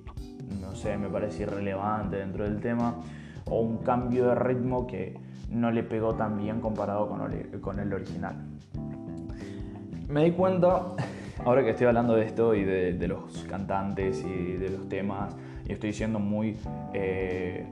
no 0.62 0.75
sé, 0.75 0.98
me 0.98 1.10
parece 1.10 1.44
irrelevante 1.44 2.18
dentro 2.18 2.44
del 2.44 2.60
tema. 2.60 3.01
O 3.46 3.62
un 3.62 3.77
cambio 3.77 4.27
de 4.27 4.36
ritmo 4.36 4.86
que 4.86 5.18
no 5.50 5.72
le 5.72 5.82
pegó 5.82 6.13
tan 6.13 6.38
bien 6.38 6.62
comparado 6.62 7.10
con 7.10 7.79
el 7.79 7.94
original. 7.94 8.36
Me 10.08 10.24
di 10.24 10.32
cuenta 10.32 10.94
ahora 11.46 11.63
que 11.63 11.72
estoy 11.72 11.88
hablando 11.88 12.15
de 12.15 12.25
esto 12.25 12.53
y 12.55 12.63
de, 12.63 13.08
los 13.08 13.43
cantantes 13.50 14.24
y 14.24 14.53
de 14.53 14.69
los 14.69 14.89
temas, 14.89 15.36
y 15.67 15.74
estoy 15.74 15.93
siendo 15.93 16.19
muy 16.19 16.58
eh, 16.93 17.65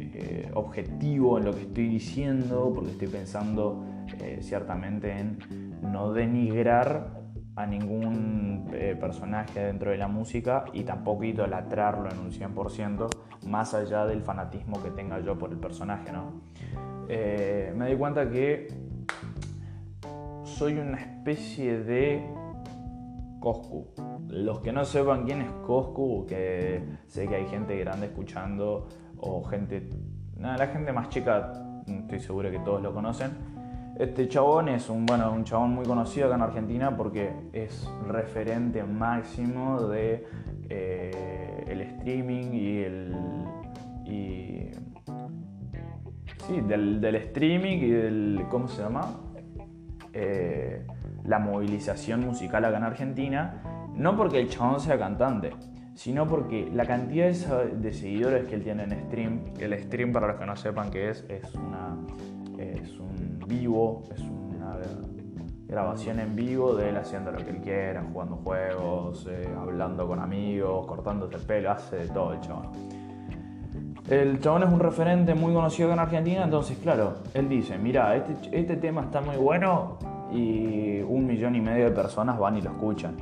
eh, 0.00 0.50
objetivo 0.54 1.38
en 1.38 1.44
lo 1.44 1.54
que 1.54 1.62
estoy 1.62 1.88
diciendo, 1.88 2.72
porque 2.74 2.92
estoy 2.92 3.08
pensando 3.08 3.84
eh, 4.20 4.38
ciertamente 4.42 5.12
en 5.12 5.38
no 5.82 6.12
denigrar 6.12 7.18
a 7.56 7.66
ningún 7.66 8.70
personaje 9.00 9.58
dentro 9.58 9.90
de 9.90 9.96
la 9.96 10.06
música 10.06 10.66
y 10.72 10.84
tampoco 10.84 11.24
idolatrarlo 11.24 12.08
en 12.08 12.18
un 12.20 12.30
100%, 12.30 13.08
más 13.48 13.74
allá 13.74 14.06
del 14.06 14.22
fanatismo 14.22 14.80
que 14.80 14.90
tenga 14.90 15.18
yo 15.20 15.36
por 15.36 15.50
el 15.50 15.58
personaje, 15.58 16.12
¿no? 16.12 16.40
me 17.08 17.88
di 17.88 17.96
cuenta 17.96 18.30
que 18.30 18.68
soy 20.44 20.74
una 20.74 20.98
especie 20.98 21.80
de 21.80 22.22
Coscu. 23.40 23.88
Los 24.28 24.60
que 24.60 24.72
no 24.72 24.84
sepan 24.84 25.24
quién 25.24 25.42
es 25.42 25.50
Coscu, 25.66 26.26
que 26.26 26.82
sé 27.06 27.26
que 27.28 27.36
hay 27.36 27.46
gente 27.46 27.76
grande 27.78 28.06
escuchando, 28.06 28.88
o 29.18 29.42
gente. 29.44 29.88
Nada, 30.36 30.56
la 30.58 30.66
gente 30.68 30.92
más 30.92 31.08
chica, 31.08 31.52
estoy 31.86 32.20
seguro 32.20 32.50
que 32.50 32.58
todos 32.60 32.82
lo 32.82 32.92
conocen. 32.92 33.30
Este 33.98 34.28
chabón 34.28 34.68
es 34.68 34.88
un, 34.90 35.06
bueno, 35.06 35.32
un 35.32 35.42
chabón 35.42 35.74
muy 35.74 35.84
conocido 35.84 36.26
acá 36.26 36.36
en 36.36 36.42
Argentina 36.42 36.96
porque 36.96 37.32
es 37.52 37.90
referente 38.06 38.84
máximo 38.84 39.88
de 39.88 40.24
eh, 40.68 41.64
el 41.66 41.80
streaming 41.80 42.52
y 42.52 42.78
el. 42.78 43.16
Y, 44.04 44.70
sí, 46.46 46.60
del, 46.60 47.00
del, 47.00 47.16
streaming 47.16 47.78
y 47.78 47.90
del. 47.90 48.46
¿Cómo 48.50 48.68
se 48.68 48.82
llama? 48.82 49.16
Eh, 50.12 50.86
la 51.28 51.38
movilización 51.38 52.24
musical 52.24 52.64
acá 52.64 52.78
en 52.78 52.84
Argentina, 52.84 53.62
no 53.94 54.16
porque 54.16 54.40
el 54.40 54.48
chabón 54.48 54.80
sea 54.80 54.98
cantante, 54.98 55.52
sino 55.94 56.26
porque 56.26 56.70
la 56.72 56.86
cantidad 56.86 57.30
de 57.30 57.92
seguidores 57.92 58.46
que 58.46 58.54
él 58.54 58.62
tiene 58.62 58.84
en 58.84 58.92
stream, 59.06 59.40
el 59.58 59.78
stream 59.84 60.12
para 60.12 60.28
los 60.28 60.36
que 60.36 60.46
no 60.46 60.56
sepan 60.56 60.90
qué 60.90 61.10
es, 61.10 61.24
es, 61.28 61.54
una, 61.54 61.96
un 62.56 63.44
vivo, 63.46 64.04
es 64.14 64.20
una 64.20 64.76
grabación 65.66 66.18
en 66.20 66.34
vivo 66.34 66.74
de 66.74 66.88
él 66.88 66.96
haciendo 66.96 67.30
lo 67.30 67.38
que 67.38 67.50
él 67.50 67.58
quiera, 67.58 68.02
jugando 68.10 68.36
juegos, 68.36 69.26
eh, 69.30 69.48
hablando 69.60 70.06
con 70.08 70.20
amigos, 70.20 70.86
cortándose 70.86 71.36
el 71.36 71.42
pelo, 71.42 71.72
hace 71.72 71.96
de 71.96 72.08
todo 72.08 72.32
el 72.32 72.40
chabón. 72.40 72.68
El 74.08 74.40
chabón 74.40 74.62
es 74.62 74.70
un 74.70 74.80
referente 74.80 75.34
muy 75.34 75.52
conocido 75.52 75.88
acá 75.88 76.00
en 76.00 76.06
Argentina, 76.06 76.44
entonces 76.44 76.78
claro, 76.78 77.16
él 77.34 77.50
dice, 77.50 77.76
mira, 77.76 78.16
este, 78.16 78.58
este 78.58 78.76
tema 78.76 79.02
está 79.02 79.20
muy 79.20 79.36
bueno, 79.36 79.98
y 80.32 81.00
un 81.00 81.26
millón 81.26 81.54
y 81.56 81.60
medio 81.60 81.86
de 81.86 81.90
personas 81.90 82.38
van 82.38 82.56
y 82.56 82.62
lo 82.62 82.70
escuchan. 82.70 83.16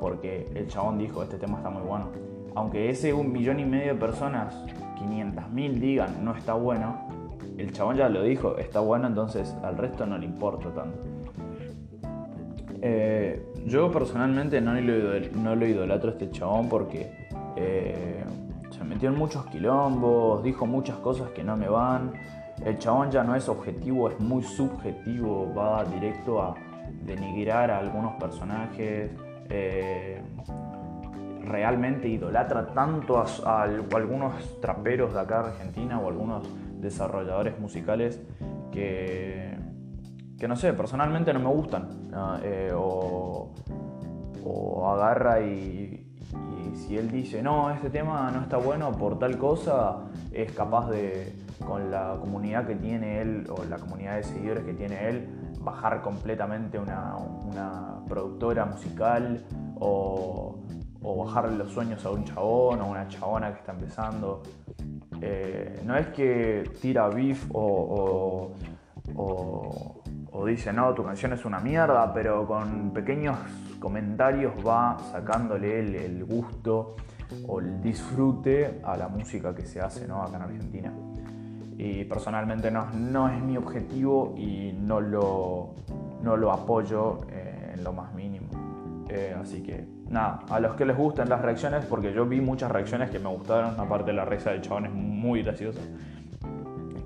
Porque 0.00 0.50
el 0.54 0.68
chabón 0.68 0.98
dijo, 0.98 1.22
este 1.22 1.38
tema 1.38 1.58
está 1.58 1.70
muy 1.70 1.82
bueno. 1.82 2.10
Aunque 2.54 2.90
ese 2.90 3.12
un 3.12 3.32
millón 3.32 3.60
y 3.60 3.64
medio 3.64 3.94
de 3.94 4.00
personas, 4.00 4.64
500 4.98 5.50
mil 5.50 5.80
digan, 5.80 6.24
no 6.24 6.34
está 6.34 6.54
bueno, 6.54 7.08
el 7.56 7.72
chabón 7.72 7.96
ya 7.96 8.08
lo 8.08 8.22
dijo, 8.22 8.56
está 8.56 8.80
bueno, 8.80 9.08
entonces 9.08 9.54
al 9.62 9.76
resto 9.76 10.06
no 10.06 10.16
le 10.16 10.26
importa 10.26 10.72
tanto. 10.72 10.98
Eh, 12.80 13.44
yo 13.66 13.90
personalmente 13.90 14.60
no 14.60 14.74
lo, 14.74 15.20
no 15.54 15.66
idolatro 15.66 16.10
a 16.10 16.12
este 16.12 16.30
chabón 16.30 16.68
porque 16.68 17.10
eh, 17.56 18.22
se 18.70 18.84
metió 18.84 19.08
en 19.08 19.16
muchos 19.16 19.44
quilombos, 19.46 20.42
dijo 20.44 20.66
muchas 20.66 20.96
cosas 20.98 21.30
que 21.30 21.42
no 21.42 21.56
me 21.56 21.68
van. 21.68 22.12
El 22.64 22.78
chabón 22.78 23.10
ya 23.10 23.22
no 23.22 23.34
es 23.34 23.48
objetivo, 23.48 24.08
es 24.08 24.18
muy 24.20 24.42
subjetivo, 24.42 25.52
va 25.54 25.84
directo 25.84 26.42
a 26.42 26.54
denigrar 27.02 27.70
a 27.70 27.78
algunos 27.78 28.14
personajes. 28.14 29.10
Eh, 29.48 30.20
realmente 31.44 32.08
idolatra 32.08 32.66
tanto 32.74 33.18
a, 33.18 33.62
algunos 33.62 34.60
traperos 34.60 35.14
de 35.14 35.20
acá 35.20 35.40
Argentina 35.40 35.98
o 35.98 36.08
algunos 36.08 36.46
desarrolladores 36.78 37.58
musicales 37.58 38.20
que, 38.70 39.56
que 40.38 40.46
no 40.46 40.56
sé, 40.56 40.72
personalmente 40.74 41.32
no 41.32 41.40
me 41.40 41.48
gustan. 41.48 42.10
Eh, 42.42 42.72
o, 42.74 43.50
agarra 44.86 45.42
y, 45.42 46.10
y 46.72 46.76
si 46.76 46.96
él 46.96 47.10
dice, 47.10 47.42
no, 47.42 47.70
este 47.70 47.90
tema 47.90 48.30
no 48.30 48.40
está 48.40 48.56
bueno 48.56 48.92
por 48.92 49.18
tal 49.18 49.36
cosa, 49.36 49.98
es 50.32 50.50
capaz 50.52 50.88
de, 50.88 51.34
con 51.66 51.90
la 51.90 52.16
comunidad 52.20 52.66
que 52.66 52.76
tiene 52.76 53.20
él 53.20 53.46
o 53.50 53.64
la 53.64 53.78
comunidad 53.78 54.16
de 54.16 54.22
seguidores 54.22 54.64
que 54.64 54.74
tiene 54.74 55.08
él, 55.08 55.28
bajar 55.60 56.02
completamente 56.02 56.78
una, 56.78 57.16
una 57.16 58.00
productora 58.08 58.64
musical 58.64 59.44
o, 59.80 60.58
o 61.02 61.24
bajarle 61.24 61.56
los 61.56 61.72
sueños 61.72 62.04
a 62.04 62.10
un 62.10 62.24
chabón 62.24 62.80
o 62.80 62.90
una 62.90 63.06
chabona 63.08 63.52
que 63.52 63.58
está 63.58 63.72
empezando. 63.72 64.42
Eh, 65.20 65.80
no 65.84 65.96
es 65.96 66.08
que 66.08 66.70
tira 66.80 67.08
beef 67.08 67.46
o, 67.52 68.52
o, 69.16 70.46
dice, 70.46 70.72
no, 70.72 70.94
tu 70.94 71.04
canción 71.04 71.32
es 71.32 71.44
una 71.44 71.58
mierda, 71.60 72.12
pero 72.14 72.46
con 72.46 72.90
pequeños 72.92 73.36
comentarios 73.78 74.54
va 74.66 74.96
sacándole 75.12 75.80
el, 75.80 76.24
gusto 76.24 76.96
o 77.46 77.60
el 77.60 77.82
disfrute 77.82 78.80
a 78.82 78.96
la 78.96 79.08
música 79.08 79.54
que 79.54 79.66
se 79.66 79.80
hace 79.80 80.06
¿no? 80.08 80.22
acá 80.22 80.36
en 80.36 80.42
Argentina. 80.42 80.92
Y 81.78 82.04
personalmente 82.04 82.70
no, 82.70 82.90
no 82.90 83.28
es 83.28 83.40
mi 83.40 83.56
objetivo 83.56 84.34
y 84.36 84.72
no 84.72 85.00
lo, 85.00 85.74
no 86.22 86.36
lo 86.36 86.52
apoyo 86.52 87.20
eh, 87.30 87.72
en 87.74 87.84
lo 87.84 87.92
más 87.92 88.12
mínimo. 88.12 88.48
Eh, 89.08 89.34
así 89.40 89.62
que 89.62 89.86
nada, 90.10 90.40
a 90.50 90.60
los 90.60 90.74
que 90.74 90.84
les 90.84 90.96
gustan 90.96 91.28
las 91.28 91.40
reacciones, 91.40 91.84
porque 91.86 92.12
yo 92.12 92.26
vi 92.26 92.40
muchas 92.40 92.70
reacciones 92.70 93.10
que 93.10 93.18
me 93.18 93.28
gustaron, 93.28 93.78
aparte 93.78 94.12
la 94.12 94.24
risa 94.24 94.50
del 94.50 94.60
chabón 94.60 94.86
es 94.86 94.92
muy 94.92 95.42
graciosa. 95.42 95.80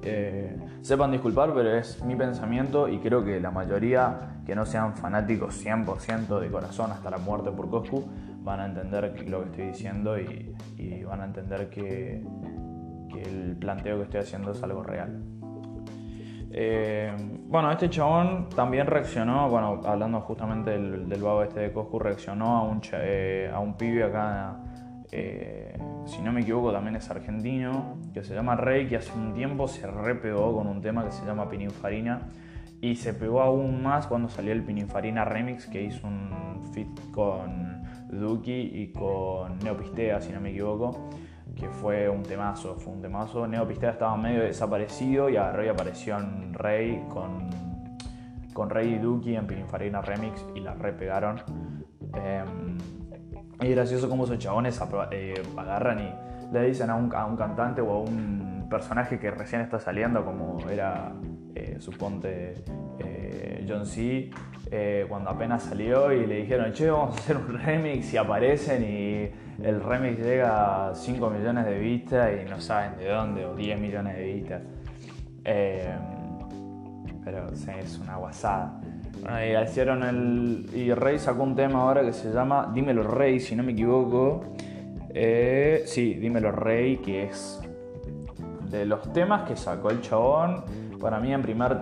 Eh, 0.04 0.56
sepan 0.80 1.12
disculpar, 1.12 1.54
pero 1.54 1.76
es 1.76 2.02
mi 2.02 2.16
pensamiento 2.16 2.88
y 2.88 2.98
creo 2.98 3.24
que 3.24 3.38
la 3.38 3.52
mayoría 3.52 4.40
que 4.44 4.56
no 4.56 4.66
sean 4.66 4.94
fanáticos 4.94 5.64
100% 5.64 6.40
de 6.40 6.50
corazón 6.50 6.90
hasta 6.90 7.08
la 7.08 7.18
muerte 7.18 7.52
por 7.52 7.70
Coscu 7.70 8.04
van 8.42 8.58
a 8.58 8.66
entender 8.66 9.28
lo 9.28 9.42
que 9.42 9.50
estoy 9.50 9.66
diciendo 9.66 10.18
y, 10.18 10.54
van 11.04 11.20
a 11.20 11.24
entender 11.26 11.68
que, 11.68 12.24
el 13.20 13.56
planteo 13.56 13.98
que 13.98 14.04
estoy 14.04 14.20
haciendo 14.20 14.52
es 14.52 14.62
algo 14.62 14.82
real. 14.82 15.22
Eh, 16.54 17.12
bueno, 17.46 17.72
este 17.72 17.88
chabón 17.88 18.48
también 18.54 18.86
reaccionó, 18.86 19.48
bueno, 19.48 19.80
hablando 19.84 20.20
justamente 20.20 20.70
del, 20.70 21.08
del 21.08 21.22
vago 21.22 21.42
este 21.42 21.60
de 21.60 21.72
Coscu, 21.72 21.98
reaccionó 21.98 22.58
a 22.58 22.62
un, 22.64 22.80
eh, 22.92 23.50
a 23.52 23.58
un 23.58 23.74
pibe 23.76 24.04
acá 24.04 24.58
eh, 25.14 25.78
si 26.06 26.22
no 26.22 26.32
me 26.32 26.40
equivoco 26.40 26.72
también 26.72 26.96
es 26.96 27.10
argentino, 27.10 27.98
que 28.14 28.24
se 28.24 28.34
llama 28.34 28.56
Rey, 28.56 28.88
que 28.88 28.96
hace 28.96 29.12
un 29.12 29.34
tiempo 29.34 29.68
se 29.68 29.86
repegó 29.86 30.56
con 30.56 30.66
un 30.66 30.80
tema 30.80 31.04
que 31.04 31.12
se 31.12 31.24
llama 31.26 31.50
Pininfarina 31.50 32.28
y 32.80 32.96
se 32.96 33.12
pegó 33.12 33.42
aún 33.42 33.82
más 33.82 34.06
cuando 34.06 34.30
salió 34.30 34.52
el 34.52 34.62
Pininfarina 34.62 35.26
Remix, 35.26 35.66
que 35.66 35.82
hizo 35.82 36.06
un 36.06 36.62
fit 36.72 36.88
con 37.10 37.82
Duki 38.08 38.70
y 38.72 38.92
con 38.92 39.58
Neopistea, 39.58 40.22
si 40.22 40.32
no 40.32 40.40
me 40.40 40.50
equivoco, 40.50 41.10
que 41.56 41.68
fue 41.68 42.08
un 42.08 42.22
temazo, 42.22 42.74
fue 42.76 42.92
un 42.92 43.00
temazo. 43.00 43.46
Neopistea 43.46 43.90
estaba 43.90 44.16
medio 44.16 44.42
desaparecido 44.42 45.28
y 45.28 45.36
agarró 45.36 45.64
y 45.64 45.68
apareció 45.68 46.18
en 46.18 46.54
Rey 46.54 47.04
con, 47.08 47.50
con 48.52 48.70
Rey 48.70 48.94
y 48.94 48.98
Duki 48.98 49.36
en 49.36 49.46
Pininfarina 49.46 50.00
Remix 50.00 50.44
y 50.54 50.60
la 50.60 50.74
repegaron. 50.74 51.40
Em, 52.14 52.78
y 53.60 53.68
gracioso 53.68 54.08
cómo 54.08 54.24
esos 54.24 54.38
chabones 54.38 54.80
eh, 55.10 55.40
agarran 55.56 56.00
y 56.00 56.12
le 56.52 56.64
dicen 56.64 56.90
a 56.90 56.96
un, 56.96 57.08
cantante 57.08 57.80
o 57.80 57.90
a 57.90 58.00
un 58.00 58.66
personaje 58.68 59.18
que 59.18 59.30
recién 59.30 59.62
está 59.62 59.78
saliendo, 59.78 60.24
como 60.24 60.58
era, 60.68 61.12
eh, 61.54 61.76
suponte, 61.78 62.54
eh, 62.98 63.66
John 63.68 63.86
C., 63.86 64.30
cuando 65.06 65.28
apenas 65.28 65.64
salió 65.64 66.10
y 66.14 66.26
le 66.26 66.36
dijeron, 66.36 66.72
che, 66.72 66.90
vamos 66.90 67.14
a 67.14 67.18
hacer 67.18 67.36
un 67.36 67.58
remix 67.58 68.14
y 68.14 68.16
aparecen 68.16 68.82
y 68.82 69.62
el 69.62 69.82
remix 69.82 70.18
llega 70.18 70.88
a 70.88 70.94
5 70.94 71.28
millones 71.28 71.66
de 71.66 71.78
vistas 71.78 72.30
y 72.40 72.48
no 72.48 72.58
saben 72.58 72.96
de 72.96 73.08
dónde, 73.08 73.44
o 73.44 73.54
10 73.54 73.78
millones 73.78 74.16
de 74.16 74.24
vistas. 74.24 74.62
pero 77.22 77.48
es 77.52 77.98
una 77.98 78.16
guasada. 78.16 78.80
Y 79.22 79.56
hicieron 79.56 80.02
el. 80.02 80.66
Y 80.74 80.92
Rey 80.94 81.18
sacó 81.18 81.44
un 81.44 81.54
tema 81.54 81.82
ahora 81.82 82.02
que 82.02 82.12
se 82.12 82.32
llama 82.32 82.70
Dímelo 82.74 83.04
Rey, 83.04 83.38
si 83.38 83.54
no 83.54 83.62
me 83.62 83.72
equivoco. 83.72 84.44
Eh, 85.10 85.84
sí, 85.86 86.14
Dímelo 86.14 86.50
Rey, 86.50 86.96
que 86.96 87.24
es 87.24 87.60
de 88.68 88.84
los 88.84 89.12
temas 89.12 89.48
que 89.48 89.56
sacó 89.56 89.90
el 89.90 90.00
chabón. 90.00 90.64
Para 91.02 91.18
mí, 91.18 91.34
en 91.34 91.42
primer, 91.42 91.76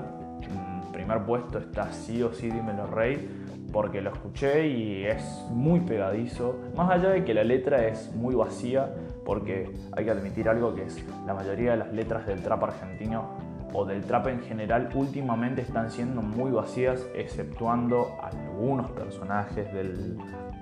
primer 0.93 1.23
puesto 1.25 1.59
está 1.59 1.93
sí 1.93 2.23
o 2.23 2.33
sí 2.33 2.51
Dímelo 2.51 2.87
Rey, 2.87 3.29
porque 3.71 4.01
lo 4.01 4.11
escuché 4.11 4.67
y 4.67 5.05
es 5.05 5.47
muy 5.51 5.81
pegadizo. 5.81 6.57
Más 6.75 6.91
allá 6.91 7.11
de 7.11 7.23
que 7.23 7.35
la 7.35 7.45
letra 7.45 7.87
es 7.87 8.11
muy 8.17 8.35
vacía, 8.35 8.91
porque 9.27 9.71
hay 9.93 10.07
que 10.07 10.11
admitir 10.11 10.49
algo 10.49 10.75
que 10.75 10.85
es 10.85 11.05
la 11.27 11.35
mayoría 11.35 11.73
de 11.73 11.77
las 11.77 11.93
letras 11.93 12.27
del 12.27 12.43
trap 12.43 12.65
argentino 12.65 13.51
o 13.75 13.85
del 13.85 14.03
trap 14.05 14.29
en 14.29 14.41
general 14.41 14.89
últimamente 14.95 15.61
están 15.61 15.91
siendo 15.91 16.23
muy 16.23 16.51
vacías, 16.51 17.07
exceptuando 17.15 18.17
algunos 18.23 18.91
personajes 18.93 19.71
del, 19.73 20.17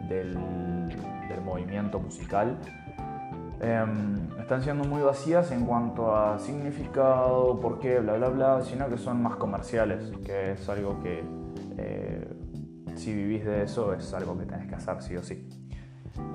del, 0.08 0.36
movimiento 1.44 2.00
musical. 2.00 2.58
Em, 3.60 4.40
están 4.40 4.62
siendo 4.62 4.84
muy 4.84 5.02
vacías 5.02 5.50
en 5.50 5.66
cuanto 5.66 6.14
a 6.14 6.38
significado, 6.38 7.58
por 7.60 7.80
qué, 7.80 7.98
bla, 7.98 8.16
bla, 8.16 8.28
bla, 8.28 8.62
sino 8.62 8.88
que 8.88 8.96
son 8.96 9.20
más 9.20 9.36
comerciales, 9.36 10.12
que 10.24 10.52
es 10.52 10.68
algo 10.68 11.00
que 11.02 11.24
eh, 11.76 12.28
si 12.94 13.12
vivís 13.12 13.44
de 13.44 13.64
eso 13.64 13.92
es 13.94 14.14
algo 14.14 14.38
que 14.38 14.46
tenés 14.46 14.68
que 14.68 14.76
hacer 14.76 15.02
sí 15.02 15.16
o 15.16 15.22
sí. 15.22 15.48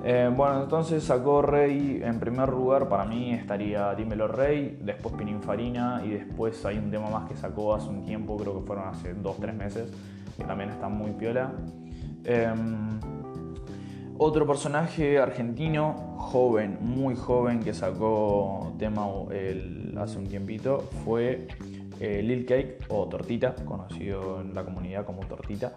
Eh, 0.02 0.30
bueno, 0.34 0.62
entonces 0.62 1.02
sacó 1.02 1.40
Rey 1.40 2.00
en 2.02 2.20
primer 2.20 2.50
lugar, 2.50 2.88
para 2.88 3.06
mí 3.06 3.32
estaría 3.32 3.94
Dímelo 3.94 4.28
Rey, 4.28 4.78
después 4.82 5.14
Pininfarina 5.14 6.02
y 6.04 6.10
después 6.10 6.64
hay 6.66 6.78
un 6.78 6.90
tema 6.90 7.08
más 7.08 7.28
que 7.28 7.36
sacó 7.36 7.74
hace 7.74 7.88
un 7.88 8.04
tiempo, 8.04 8.36
creo 8.36 8.60
que 8.60 8.66
fueron 8.66 8.88
hace 8.88 9.14
2-3 9.14 9.52
meses, 9.54 9.90
que 10.36 10.44
también 10.44 10.70
está 10.70 10.88
muy 10.88 11.12
piola. 11.12 11.52
Otro 14.16 14.46
personaje 14.46 15.18
argentino, 15.18 16.16
joven, 16.16 16.78
muy 16.80 17.16
joven, 17.16 17.60
que 17.60 17.74
sacó 17.74 18.72
tema 18.78 19.06
hace 19.98 20.18
un 20.18 20.26
tiempito, 20.26 20.88
fue 21.04 21.48
eh, 22.00 22.22
Lil 22.22 22.46
Cake 22.46 22.78
o 22.88 23.08
Tortita, 23.08 23.54
conocido 23.64 24.40
en 24.40 24.54
la 24.54 24.64
comunidad 24.64 25.04
como 25.04 25.26
Tortita. 25.26 25.72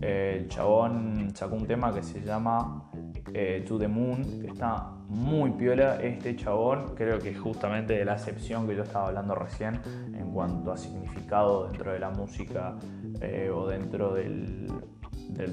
el 0.00 0.48
chabón 0.48 1.30
sacó 1.34 1.56
un 1.56 1.66
tema 1.66 1.92
que 1.92 2.02
se 2.02 2.20
llama 2.20 2.90
eh, 3.34 3.64
To 3.66 3.78
The 3.78 3.88
Moon, 3.88 4.40
que 4.40 4.46
está 4.48 4.90
muy 5.08 5.50
piola. 5.50 6.00
Este 6.00 6.36
chabón 6.36 6.94
creo 6.94 7.18
que 7.18 7.30
es 7.30 7.38
justamente 7.38 7.94
de 7.94 8.04
la 8.04 8.14
acepción 8.14 8.66
que 8.66 8.76
yo 8.76 8.82
estaba 8.82 9.08
hablando 9.08 9.34
recién 9.34 9.80
en 10.14 10.30
cuanto 10.32 10.72
a 10.72 10.76
significado 10.76 11.68
dentro 11.68 11.92
de 11.92 11.98
la 11.98 12.10
música 12.10 12.76
eh, 13.20 13.50
o 13.52 13.66
dentro 13.66 14.14
del, 14.14 14.68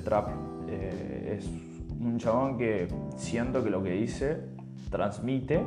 trap. 0.04 0.30
Eh, 0.70 1.38
es 1.38 1.77
un 2.00 2.18
chabón 2.18 2.58
que 2.58 2.88
siento 3.16 3.64
que 3.64 3.70
lo 3.70 3.84
que 3.84 3.92
dice 3.92 4.40
transmite 4.90 5.62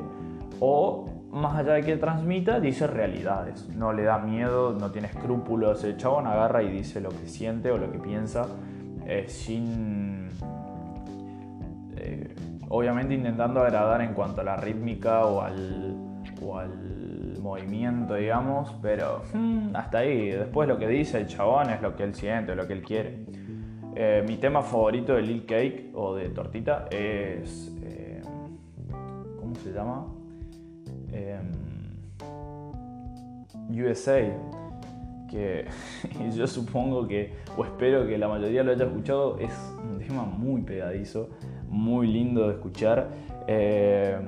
o 0.61 1.07
más 1.31 1.57
allá 1.57 1.75
de 1.75 1.83
que 1.83 1.97
transmita, 1.97 2.61
dice 2.61 2.87
realidades. 2.87 3.69
No 3.69 3.93
le 3.93 4.03
da 4.03 4.19
miedo, 4.19 4.73
no 4.73 4.90
tiene 4.90 5.09
escrúpulos. 5.09 5.85
El 5.85 5.97
chabón 5.97 6.27
agarra 6.27 6.62
y 6.62 6.71
dice 6.71 7.01
lo 7.01 7.11
que 7.11 7.29
siente 7.29 7.71
o 7.71 7.79
lo 7.79 7.90
que 7.90 7.99
piensa 7.99 8.47
sin 9.27 10.29
eh, 11.97 12.35
obviamente 12.69 13.14
intentando 13.14 13.61
agradar 13.61 14.01
en 14.03 14.14
cuanto 14.14 14.40
a 14.40 14.45
la 14.45 14.57
rítmica 14.57 15.27
o 15.27 15.43
al, 15.43 15.97
al 16.55 17.38
movimiento, 17.40 18.14
digamos, 18.14 18.73
pero 18.81 19.23
hmm, 19.33 19.75
hasta 19.75 19.99
ahí. 19.99 20.31
Después 20.31 20.69
lo 20.69 20.79
que 20.79 20.87
dice 20.87 21.19
el 21.19 21.27
chabón 21.27 21.71
es 21.71 21.83
lo 21.83 21.97
que 21.97 22.05
él 22.05 22.14
siente, 22.14 22.55
lo 22.55 22.66
que 22.66 22.75
él 22.75 22.83
quiere. 22.83 23.25
Eh, 24.03 24.25
mi 24.27 24.39
tema 24.39 24.63
favorito 24.63 25.13
de 25.13 25.21
Lil 25.21 25.45
Cake 25.45 25.91
o 25.93 26.15
de 26.15 26.31
Tortita 26.31 26.87
es. 26.91 27.71
Eh, 27.83 28.23
¿Cómo 29.39 29.55
se 29.57 29.73
llama? 29.75 30.07
USA. 33.69 34.23
que 35.29 35.67
yo 36.35 36.47
supongo 36.47 37.07
que, 37.07 37.35
o 37.59 37.65
espero 37.67 38.07
que 38.07 38.17
la 38.17 38.27
mayoría 38.27 38.63
lo 38.63 38.73
haya 38.73 38.87
escuchado, 38.87 39.39
es 39.39 39.53
un 39.79 39.99
tema 39.99 40.23
muy 40.23 40.63
pegadizo, 40.63 41.29
muy 41.69 42.07
lindo 42.07 42.49
de 42.49 42.55
escuchar. 42.55 43.11
Eh, 43.49 44.19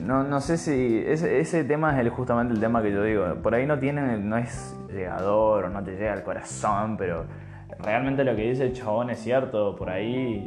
no, 0.00 0.40
sé 0.40 0.58
si 0.58 1.02
ese, 1.04 1.64
tema 1.64 2.00
es 2.00 2.12
justamente 2.12 2.54
el 2.54 2.60
tema 2.60 2.84
que 2.84 2.92
yo 2.92 3.02
digo. 3.02 3.34
Por 3.42 3.52
ahí 3.56 3.66
no 3.66 3.80
tiene, 3.80 4.16
no 4.16 4.36
es 4.38 4.76
llegador 4.92 5.64
o 5.64 5.70
no 5.70 5.82
te 5.82 5.96
llega 5.96 6.12
al 6.12 6.22
corazón, 6.22 6.96
pero 6.96 7.26
realmente 7.78 8.24
lo 8.24 8.34
que 8.36 8.50
dice 8.50 8.64
el 8.64 8.72
chabón 8.72 9.10
es 9.10 9.18
cierto. 9.20 9.76
Por 9.76 9.90
ahí 9.90 10.44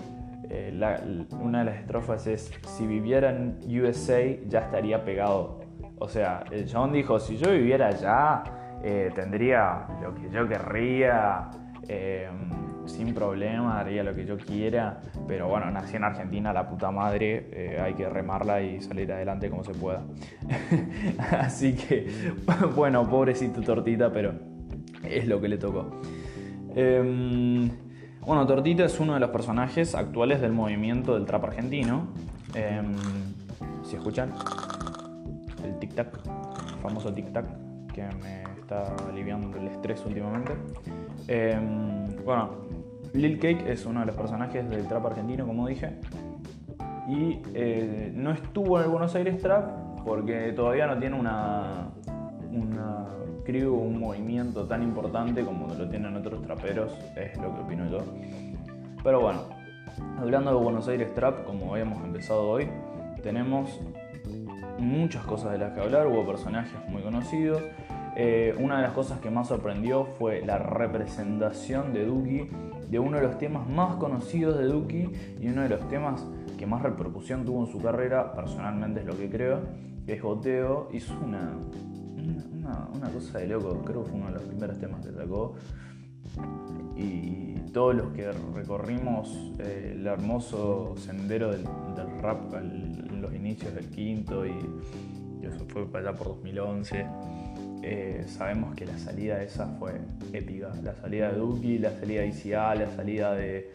eh, 0.50 1.26
una 1.42 1.60
de 1.60 1.66
las 1.66 1.76
estrofas 1.80 2.26
es, 2.28 2.52
si 2.66 2.88
viviera 2.88 3.32
en 3.32 3.58
USA 3.68 4.22
ya 4.48 4.60
estaría 4.60 5.04
pegado. 5.04 5.60
O 6.00 6.08
sea, 6.08 6.44
el 6.52 6.66
chabón 6.66 6.94
dijo, 6.94 7.20
si 7.20 7.38
yo 7.38 7.52
viviera 7.52 7.88
allá, 7.88 8.44
eh, 8.84 9.12
tendría 9.14 9.88
lo 10.02 10.14
que 10.14 10.30
yo 10.30 10.48
querría, 10.48 11.50
eh, 11.88 12.30
sin 12.86 13.14
problema, 13.14 13.80
haría 13.80 14.04
lo 14.04 14.16
que 14.16 14.26
yo 14.26 14.38
quiera, 14.38 15.02
pero 15.28 15.50
bueno, 15.50 15.70
nací 15.72 15.98
en 15.98 16.06
Argentina, 16.06 16.54
la 16.54 16.70
puta 16.70 16.90
madre, 16.92 17.78
hay 17.82 17.96
que 17.96 18.08
remarla 18.08 18.62
y 18.62 18.80
salir 18.80 19.12
adelante 19.12 19.50
como 19.50 19.64
se 19.64 19.74
pueda. 19.74 20.04
Así 21.32 21.76
que, 21.76 22.08
bueno, 22.76 23.10
pobrecito 23.10 23.62
Tortita, 23.62 24.12
pero 24.12 24.34
es 25.04 25.28
lo 25.28 25.42
que 25.42 25.50
le 25.50 25.58
tocó. 25.58 26.00
Em, 26.76 27.70
bueno, 28.26 28.46
Tortita 28.46 28.86
es 28.86 29.00
uno 29.00 29.14
de 29.14 29.20
los 29.20 29.30
personajes 29.30 29.96
actuales 29.96 30.42
del 30.42 30.52
movimiento 30.52 31.14
del 31.16 31.26
trap 31.26 31.46
argentino. 31.46 32.08
Em, 32.54 32.96
si 33.84 33.96
escuchan, 33.96 34.34
el 35.64 35.80
tic-tac, 35.80 36.10
famoso 36.82 37.14
tic-tac, 37.14 37.46
que 37.94 38.04
me 38.22 38.44
está 38.60 38.94
aliviando 39.10 39.58
el 39.58 39.68
estrés 39.68 40.06
últimamente. 40.06 40.54
Em, 41.28 42.24
bueno, 42.26 42.52
Lil 43.14 43.40
Cake 43.40 43.72
es 43.72 43.86
uno 43.86 44.02
de 44.02 44.08
los 44.08 44.16
personajes 44.16 44.70
del 44.70 44.88
trap 44.88 45.06
argentino, 45.06 45.46
como 45.46 45.68
dije. 45.68 45.98
Y 47.08 47.40
eh, 47.54 48.12
no 48.14 48.32
estuvo 48.32 48.78
en 48.78 48.86
el 48.86 48.92
Buenos 48.92 49.16
Aires 49.16 49.42
Trap 49.42 50.04
porque 50.04 50.52
todavía 50.54 50.88
no 50.88 50.98
tiene 51.00 51.18
una 51.18 51.92
un 53.56 54.00
movimiento 54.00 54.66
tan 54.66 54.84
importante 54.84 55.44
como 55.44 55.74
lo 55.74 55.90
tienen 55.90 56.16
otros 56.16 56.42
traperos, 56.42 56.92
es 57.16 57.38
lo 57.38 57.54
que 57.56 57.62
opino 57.62 57.90
yo. 57.90 58.00
Pero 59.04 59.22
bueno, 59.22 59.44
hablando 60.20 60.52
de 60.52 60.58
Buenos 60.62 60.88
Aires 60.90 61.14
Trap, 61.14 61.46
como 61.46 61.74
habíamos 61.74 62.04
empezado 62.04 62.50
hoy, 62.50 62.68
tenemos 63.24 63.80
muchas 64.80 65.24
cosas 65.26 65.54
de 65.54 65.60
las 65.60 65.74
que 65.74 65.80
hablar, 65.80 66.08
hubo 66.08 66.26
personajes 66.26 66.74
muy 66.90 67.02
conocidos. 67.02 67.64
Eh, 68.18 68.54
una 68.60 68.78
de 68.78 68.82
las 68.82 68.92
cosas 68.92 69.20
que 69.20 69.30
más 69.30 69.48
sorprendió 69.48 70.06
fue 70.18 70.46
la 70.46 70.58
representación 70.58 71.94
de 71.94 72.06
Duki 72.06 72.50
de 72.90 73.00
uno 73.00 73.18
de 73.18 73.24
los 73.24 73.38
temas 73.38 73.70
más 73.70 73.96
conocidos 73.96 74.58
de 74.58 74.66
Duki 74.66 75.10
y 75.40 75.48
uno 75.48 75.62
de 75.62 75.70
los 75.70 75.88
temas 75.88 76.26
que 76.58 76.66
más 76.66 76.82
repercusión 76.82 77.46
tuvo 77.46 77.66
en 77.66 77.72
su 77.72 77.82
carrera, 77.82 78.34
personalmente 78.34 79.02
es 79.02 79.06
lo 79.06 79.18
que 79.18 79.30
creo, 79.30 79.60
es 80.08 80.22
Goteo. 80.22 80.90
Hizo 80.92 81.14
una, 82.94 83.10
cosa 83.10 83.40
de 83.40 83.48
loco, 83.48 83.82
creo 83.84 84.04
que 84.04 84.10
fue 84.12 84.20
uno 84.20 84.28
de 84.28 84.34
los 84.34 84.44
primeros 84.44 84.80
temas 84.80 85.06
que 85.06 85.12
sacó. 85.14 85.56
Y 86.96 87.56
todos 87.74 87.96
los 87.96 88.12
que 88.14 88.32
recorrimos 88.32 89.30
eh, 89.60 89.94
el 89.96 90.08
hermoso 90.08 90.96
sendero 90.98 91.52
del, 91.52 91.66
rap 92.22 92.54
en 92.56 93.22
los 93.22 93.34
inicios 93.34 93.74
del 93.74 93.90
quinto 93.90 94.46
y, 94.46 94.52
y 95.42 95.46
eso 95.46 95.66
fue 95.68 95.86
para 95.86 96.10
allá 96.10 96.18
por 96.18 96.28
2011 96.30 97.06
eh, 97.90 98.26
sabemos 98.28 98.76
que 98.76 98.86
la 98.86 98.98
salida 98.98 99.38
de 99.38 99.46
esa 99.46 99.66
fue 99.80 99.94
épica. 100.34 100.72
La 100.84 100.94
salida 100.94 101.32
de 101.32 101.38
Duki, 101.38 101.80
la 101.80 101.92
salida 101.92 102.22
de 102.22 102.28
ICA, 102.28 102.76
la 102.76 102.90
salida 102.92 103.34
de, 103.34 103.72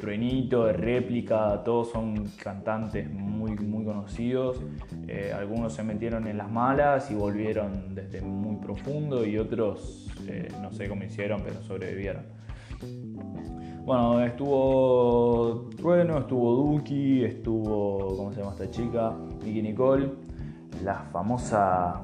Truenito, 0.00 0.66
de 0.66 0.72
Réplica, 0.72 1.62
todos 1.64 1.90
son 1.90 2.28
cantantes 2.40 3.10
muy, 3.10 3.56
muy 3.56 3.84
conocidos. 3.84 4.62
Eh, 5.08 5.32
algunos 5.36 5.74
se 5.74 5.82
metieron 5.82 6.28
en 6.28 6.38
las 6.38 6.48
malas 6.48 7.10
y 7.10 7.14
volvieron 7.14 7.92
desde 7.92 8.20
muy 8.20 8.56
profundo 8.56 9.26
y 9.26 9.36
otros 9.36 10.08
eh, 10.28 10.48
no 10.62 10.72
sé 10.72 10.88
cómo 10.88 11.02
hicieron, 11.02 11.42
pero 11.42 11.60
sobrevivieron. 11.62 12.22
Bueno, 13.84 14.24
estuvo 14.24 15.70
Trueno, 15.76 16.18
estuvo 16.18 16.54
Duki, 16.54 17.24
estuvo, 17.24 18.16
¿cómo 18.16 18.32
se 18.32 18.40
llama 18.40 18.52
esta 18.52 18.70
chica? 18.70 19.12
Nicky 19.44 19.60
Nicole, 19.60 20.08
la 20.84 21.00
famosa 21.12 22.00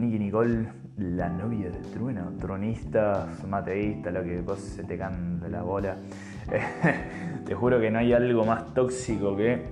Nicky 0.00 0.18
Nicole, 0.18 0.66
la 0.96 1.28
novia 1.28 1.70
de 1.70 1.78
Trueno, 1.92 2.32
tronistas, 2.40 3.46
mateísta, 3.46 4.10
lo 4.10 4.22
que 4.22 4.40
vos 4.40 4.58
se 4.58 4.82
te 4.82 4.96
can 4.96 5.40
de 5.40 5.50
la 5.50 5.62
bola. 5.62 5.96
te 7.44 7.54
juro 7.54 7.78
que 7.78 7.90
no 7.90 7.98
hay 7.98 8.14
algo 8.14 8.46
más 8.46 8.72
tóxico 8.72 9.36
que 9.36 9.62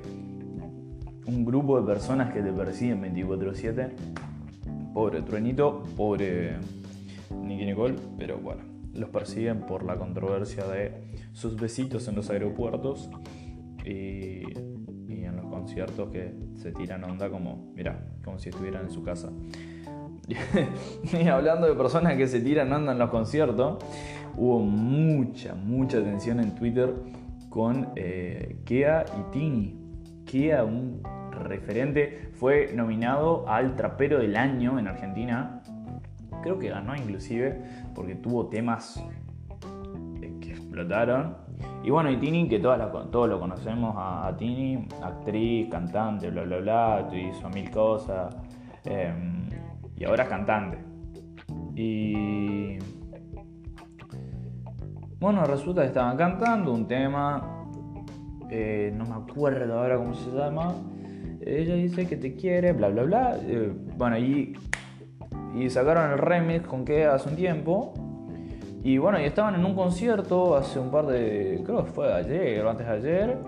un 1.27 1.45
grupo 1.47 1.81
de 1.81 1.87
personas 1.87 2.33
que 2.33 2.43
te 2.43 2.53
persiguen 2.53 3.03
24-7. 3.03 3.91
Pobre 4.93 5.23
Truenito, 5.23 5.85
pobre 5.97 6.57
Nicky 7.31 7.65
Nicole, 7.65 7.95
pero 8.19 8.37
bueno, 8.39 8.63
los 8.93 9.09
persiguen 9.09 9.61
por 9.61 9.83
la 9.83 9.97
controversia 9.97 10.67
de 10.67 10.93
sus 11.33 11.57
besitos 11.59 12.07
en 12.07 12.17
los 12.17 12.29
aeropuertos 12.29 13.09
y, 13.83 14.43
y 15.09 15.25
en 15.25 15.37
los 15.37 15.47
conciertos 15.47 16.11
que 16.11 16.35
se 16.57 16.73
tiran 16.73 17.05
onda 17.05 17.31
como, 17.31 17.73
mira, 17.75 17.99
como 18.23 18.39
si 18.39 18.51
estuvieran 18.51 18.85
en 18.85 18.91
su 18.91 19.03
casa. 19.03 19.31
y 21.13 21.29
hablando 21.29 21.67
de 21.67 21.75
personas 21.75 22.17
que 22.17 22.27
se 22.27 22.41
tiran 22.41 22.73
andan 22.73 22.95
en 22.95 22.99
los 22.99 23.11
conciertos, 23.11 23.83
hubo 24.37 24.61
mucha, 24.61 25.55
mucha 25.55 25.99
atención 25.99 26.41
en 26.41 26.55
Twitter 26.55 26.95
con 27.49 27.89
eh, 27.97 28.61
Kea 28.65 29.07
y 29.19 29.33
Tini. 29.33 29.79
Kea, 30.27 30.65
un 30.65 31.03
referente, 31.33 32.31
fue 32.35 32.73
nominado 32.75 33.49
al 33.49 33.75
trapero 33.75 34.19
del 34.19 34.37
año 34.37 34.79
en 34.79 34.89
Argentina. 34.89 35.63
Creo 36.43 36.59
que 36.59 36.69
ganó 36.69 36.95
inclusive 36.95 37.63
porque 37.95 38.15
tuvo 38.15 38.47
temas 38.49 39.03
eh, 40.21 40.33
que 40.41 40.51
explotaron. 40.51 41.37
Y 41.83 41.91
bueno, 41.91 42.11
y 42.11 42.19
Tini, 42.19 42.49
que 42.49 42.59
todos, 42.59 42.79
todos 43.11 43.29
lo 43.29 43.41
conocemos 43.41 43.95
a, 43.97 44.35
Tini, 44.37 44.87
actriz, 45.03 45.69
cantante, 45.71 46.31
bla, 46.31 46.43
bla, 46.43 46.59
bla, 46.59 47.09
hizo 47.13 47.49
mil 47.49 47.71
cosas. 47.71 48.37
Em, 48.85 49.38
y 49.99 50.05
ahora 50.05 50.25
es 50.25 50.29
cantante. 50.29 50.79
Y 51.75 52.79
bueno, 55.21 55.45
resulta 55.45 55.83
que 55.83 55.89
estaban 55.89 56.17
cantando 56.17 56.73
un 56.73 56.87
tema, 56.87 57.67
eh, 58.51 58.93
no 58.97 59.05
me 59.05 59.15
acuerdo 59.15 59.79
ahora 59.79 59.97
cómo 59.97 60.15
se 60.15 60.31
llama. 60.31 60.75
Ella 61.41 61.75
dice 61.75 62.07
que 62.07 62.17
te 62.17 62.35
quiere, 62.35 62.73
bla, 62.73 62.89
bla, 62.89 63.03
bla. 63.03 63.37
Eh, 63.43 63.73
bueno, 63.97 64.19
y, 64.19 64.57
y 65.55 65.71
sacaron 65.71 66.13
el 66.13 66.19
remix 66.19 66.67
con 66.67 66.85
que 66.85 67.05
hace 67.05 67.29
un 67.29 67.37
tiempo. 67.37 67.95
Y 68.83 68.99
bueno, 68.99 69.21
y 69.21 69.25
estaban 69.25 69.57
en 69.57 69.65
un 69.65 69.75
concierto 69.75 70.57
hace 70.57 70.79
un 70.79 70.91
par 70.91 71.07
de. 71.07 71.63
Creo 71.65 71.85
que 71.85 71.91
fue 71.91 72.13
ayer 72.13 72.65
o 72.65 72.71
antes 72.71 72.87
de 72.87 72.93
ayer. 72.93 73.39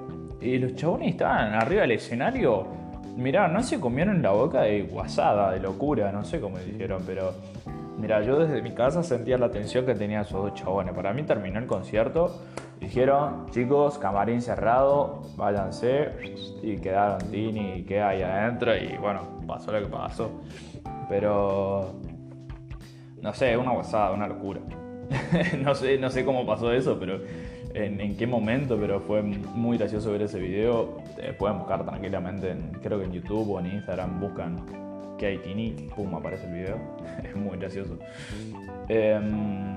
Y 0.41 0.59
los 0.59 0.75
chabones 0.75 1.11
estaban 1.11 1.55
arriba 1.55 1.83
del 1.83 1.93
escenario 1.93 2.80
Mirá, 3.21 3.49
no 3.49 3.63
se 3.63 3.79
comieron 3.79 4.23
la 4.23 4.31
boca 4.31 4.63
de 4.63 4.83
guasada, 4.83 5.53
de 5.53 5.61
locura, 5.61 6.11
no 6.11 6.25
sé 6.25 6.41
cómo 6.41 6.59
hicieron, 6.59 7.03
pero. 7.07 7.35
Mira, 7.99 8.23
yo 8.23 8.39
desde 8.39 8.63
mi 8.63 8.73
casa 8.73 9.03
sentía 9.03 9.37
la 9.37 9.51
tensión 9.51 9.85
que 9.85 9.95
tenían 9.95 10.23
esos 10.23 10.43
dos 10.43 10.55
chabones. 10.55 10.95
Para 10.95 11.13
mí 11.13 11.23
terminó 11.25 11.59
el 11.59 11.67
concierto. 11.67 12.41
Dijeron, 12.81 13.51
chicos, 13.51 13.99
camarín 13.99 14.41
cerrado, 14.41 15.21
váyanse. 15.37 16.09
Y 16.63 16.79
quedaron 16.79 17.19
Tini 17.31 17.81
y 17.81 17.83
queda 17.83 18.09
ahí 18.09 18.23
adentro. 18.23 18.75
Y 18.75 18.97
bueno, 18.97 19.43
pasó 19.47 19.71
lo 19.71 19.81
que 19.81 19.89
pasó. 19.89 20.31
Pero. 21.11 21.93
No 23.21 23.35
sé, 23.35 23.55
una 23.55 23.73
guasada, 23.73 24.13
una 24.13 24.29
locura. 24.29 24.63
no, 25.63 25.75
sé, 25.75 25.99
no 25.99 26.09
sé 26.09 26.25
cómo 26.25 26.47
pasó 26.47 26.73
eso, 26.73 26.99
pero 26.99 27.21
en, 27.75 28.17
qué 28.17 28.27
momento, 28.27 28.77
pero 28.79 29.01
fue 29.01 29.23
muy 29.23 29.79
gracioso 29.79 30.13
ver 30.13 30.23
ese 30.23 30.39
video. 30.39 30.99
Eh, 31.19 31.35
pueden 31.39 31.59
buscar 31.59 31.85
tranquilamente, 31.85 32.51
en, 32.51 32.73
creo 32.83 32.99
que 32.99 33.05
en 33.05 33.13
YouTube 33.13 33.51
o 33.51 33.61
en 33.61 33.67
Instagram, 33.67 34.21
buscan 34.21 34.67
Tini, 35.19 35.89
pum, 35.95 36.15
aparece 36.15 36.47
el 36.47 36.55
video. 36.55 36.79
es 37.25 37.37
muy 37.37 37.59
gracioso. 37.59 37.99
Em, 38.89 39.77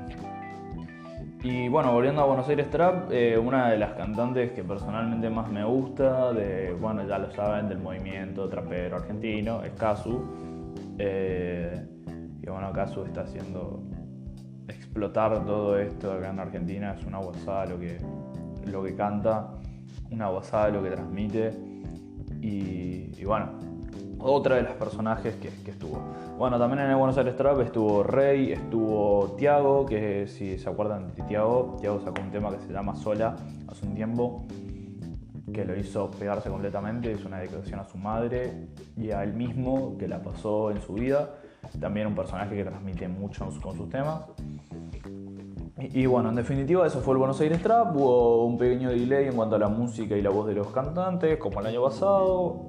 y 1.43 1.67
bueno, 1.67 1.91
volviendo 1.91 2.21
a 2.21 2.25
Buenos 2.25 2.47
Aires 2.47 2.69
Trap, 2.69 3.11
eh, 3.11 3.37
una 3.37 3.69
de 3.71 3.77
las 3.77 3.91
cantantes 3.93 4.51
que 4.53 4.63
personalmente 4.63 5.29
más 5.29 5.51
me 5.51 5.65
gusta, 5.65 6.31
de, 6.31 6.71
bueno, 6.71 7.05
ya 7.05 7.19
lo 7.19 7.29
saben, 7.31 7.67
del 7.67 7.79
movimiento 7.79 8.47
trapero 8.47 8.95
argentino, 8.95 9.61
es 9.63 9.73
Kazu. 9.73 10.23
Eh, 10.97 11.85
y 12.41 12.49
bueno, 12.49 12.71
Kazu 12.71 13.03
está 13.03 13.21
haciendo 13.21 13.83
explotar 14.93 15.43
todo 15.43 15.79
esto 15.79 16.13
acá 16.13 16.29
en 16.29 16.39
Argentina. 16.39 16.93
Es 16.93 17.03
una 17.03 17.17
guasada 17.17 17.65
lo 17.65 17.79
que, 17.79 17.97
lo 18.67 18.83
que 18.83 18.95
canta, 18.95 19.49
una 20.11 20.29
guasada 20.29 20.69
lo 20.69 20.83
que 20.83 20.91
transmite. 20.91 21.51
Y, 22.39 23.23
bueno, 23.25 23.53
otra 24.19 24.57
de 24.57 24.61
los 24.63 24.73
personajes 24.73 25.35
que, 25.37 25.47
estuvo. 25.47 25.97
Bueno, 26.37 26.59
también 26.59 26.83
en 26.83 26.91
el 26.91 26.95
Buenos 26.95 27.17
Aires 27.17 27.35
Trap 27.35 27.61
estuvo 27.61 28.03
Rey, 28.03 28.51
estuvo 28.51 29.33
Tiago, 29.35 29.85
que 29.85 30.27
si 30.27 30.59
se 30.59 30.69
acuerdan 30.69 31.07
de 31.15 31.23
Tiago, 31.23 31.77
Tiago 31.79 31.99
sacó 32.01 32.21
un 32.21 32.29
tema 32.29 32.51
que 32.51 32.59
se 32.59 32.71
llama 32.71 32.95
Sola 32.95 33.35
hace 33.67 33.87
un 33.87 33.95
tiempo, 33.95 34.45
que 35.51 35.65
lo 35.65 35.75
hizo 35.75 36.11
pegarse 36.11 36.49
completamente, 36.49 37.13
es 37.13 37.25
una 37.25 37.39
dedicación 37.39 37.79
a 37.79 37.85
su 37.85 37.97
madre 37.97 38.67
y 38.95 39.09
a 39.09 39.23
él 39.23 39.33
mismo 39.33 39.97
que 39.97 40.07
la 40.07 40.21
pasó 40.21 40.69
en 40.69 40.81
su 40.81 40.93
vida. 40.93 41.31
También 41.79 42.07
un 42.07 42.15
personaje 42.15 42.55
que 42.55 42.63
transmite 42.63 43.07
mucho 43.07 43.49
con 43.61 43.75
sus 43.75 43.89
temas. 43.89 44.21
Y, 45.91 46.05
bueno, 46.05 46.29
en 46.29 46.35
definitiva 46.35 46.87
eso 46.87 47.01
fue 47.01 47.13
el 47.13 47.17
Buenos 47.17 47.41
Aires 47.41 47.61
Trap, 47.61 47.95
hubo 47.95 48.45
un 48.45 48.57
pequeño 48.57 48.89
delay 48.89 49.27
en 49.27 49.35
cuanto 49.35 49.57
a 49.57 49.59
la 49.59 49.67
música 49.67 50.15
y 50.15 50.21
la 50.21 50.29
voz 50.29 50.47
de 50.47 50.53
los 50.53 50.67
cantantes, 50.67 51.37
como 51.37 51.59
el 51.59 51.65
año 51.65 51.83
pasado, 51.83 52.61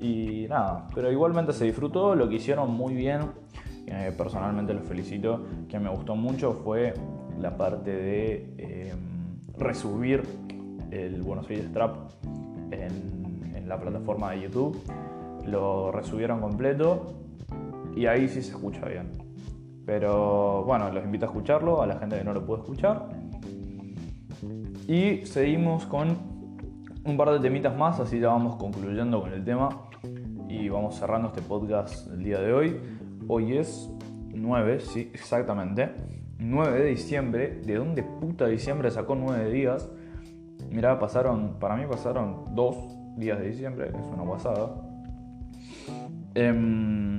y 0.00 0.46
nada, 0.48 0.88
pero 0.92 1.12
igualmente 1.12 1.52
se 1.52 1.66
disfrutó, 1.66 2.16
lo 2.16 2.28
que 2.28 2.36
hicieron 2.36 2.72
muy 2.72 2.94
bien, 2.94 3.20
eh, 3.86 4.12
personalmente 4.16 4.74
los 4.74 4.84
felicito, 4.84 5.44
que 5.68 5.78
me 5.78 5.88
gustó 5.88 6.16
mucho 6.16 6.52
fue 6.64 6.94
la 7.38 7.56
parte 7.56 7.92
de 7.92 8.54
eh, 8.58 8.94
resubir 9.56 10.22
el 10.90 11.22
Buenos 11.22 11.48
Aires 11.50 11.72
Trap 11.72 11.96
en, 12.72 13.54
en, 13.54 13.68
la 13.68 13.78
plataforma 13.78 14.32
de 14.32 14.42
YouTube, 14.42 14.82
lo 15.46 15.92
resubieron 15.92 16.40
completo 16.40 17.14
y 17.94 18.06
ahí 18.06 18.26
sí 18.28 18.42
se 18.42 18.50
escucha 18.50 18.84
bien. 18.86 19.27
Pero 19.88 20.64
bueno, 20.64 20.92
los 20.92 21.02
invito 21.02 21.24
a 21.24 21.28
escucharlo, 21.28 21.80
a 21.80 21.86
la 21.86 21.98
gente 21.98 22.18
que 22.18 22.22
no 22.22 22.34
lo 22.34 22.44
puede 22.44 22.60
escuchar. 22.60 23.08
Y 24.86 25.24
seguimos 25.24 25.86
con 25.86 26.14
un 27.06 27.16
par 27.16 27.30
de 27.30 27.40
temitas 27.40 27.74
más, 27.74 27.98
así 27.98 28.20
ya 28.20 28.28
vamos 28.28 28.56
concluyendo 28.56 29.22
con 29.22 29.32
el 29.32 29.42
tema 29.42 29.88
y 30.46 30.68
vamos 30.68 30.96
cerrando 30.96 31.28
este 31.28 31.40
podcast 31.40 32.06
el 32.12 32.22
día 32.22 32.38
de 32.38 32.52
hoy. 32.52 32.78
Hoy 33.28 33.56
es 33.56 33.88
9, 34.34 34.80
sí, 34.80 35.10
exactamente. 35.14 35.90
9 36.38 36.80
de 36.80 36.84
diciembre. 36.90 37.62
¿De 37.64 37.76
dónde 37.76 38.02
puta 38.02 38.46
diciembre 38.46 38.90
sacó 38.90 39.14
9 39.14 39.50
días? 39.50 39.88
Mirá, 40.70 40.98
pasaron, 40.98 41.54
para 41.58 41.76
mí 41.76 41.84
pasaron 41.88 42.54
2 42.54 43.16
días 43.16 43.38
de 43.38 43.46
diciembre, 43.46 43.88
es 43.88 44.06
una 44.12 44.22
guasada. 44.22 44.68
Em, 46.34 47.16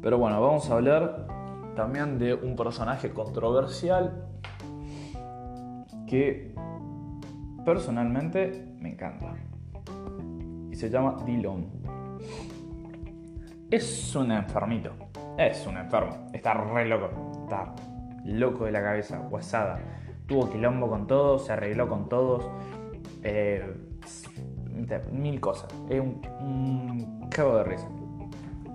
pero 0.00 0.16
bueno, 0.16 0.40
vamos 0.40 0.70
a 0.70 0.76
hablar 0.76 1.39
también 1.74 2.18
de 2.18 2.34
un 2.34 2.56
personaje 2.56 3.10
controversial 3.10 4.26
que 6.06 6.54
personalmente 7.64 8.74
me 8.80 8.90
encanta. 8.90 9.34
Y 10.70 10.74
se 10.74 10.90
llama 10.90 11.16
Dillon. 11.24 11.66
Es 13.70 14.14
un 14.16 14.32
enfermito. 14.32 14.90
Es 15.38 15.66
un 15.66 15.76
enfermo. 15.76 16.28
Está 16.32 16.54
re 16.54 16.86
loco. 16.86 17.08
Está 17.44 17.72
loco 18.24 18.64
de 18.64 18.72
la 18.72 18.82
cabeza, 18.82 19.18
guasada. 19.18 19.78
Tuvo 20.26 20.50
quilombo 20.50 20.88
con 20.88 21.06
todos, 21.06 21.46
se 21.46 21.52
arregló 21.52 21.88
con 21.88 22.08
todos. 22.08 22.48
Eh, 23.22 23.64
mil 25.12 25.40
cosas. 25.40 25.72
Es 25.88 26.00
un, 26.00 26.20
un 26.40 27.28
cago 27.30 27.58
de 27.58 27.64
risa. 27.64 27.88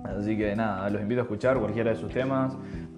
Así 0.05 0.37
que 0.37 0.55
nada, 0.55 0.89
los 0.89 1.01
invito 1.01 1.21
a 1.21 1.23
escuchar 1.23 1.59
cualquiera 1.59 1.91
de 1.91 1.97
sus 1.97 2.11
temas. 2.13 2.55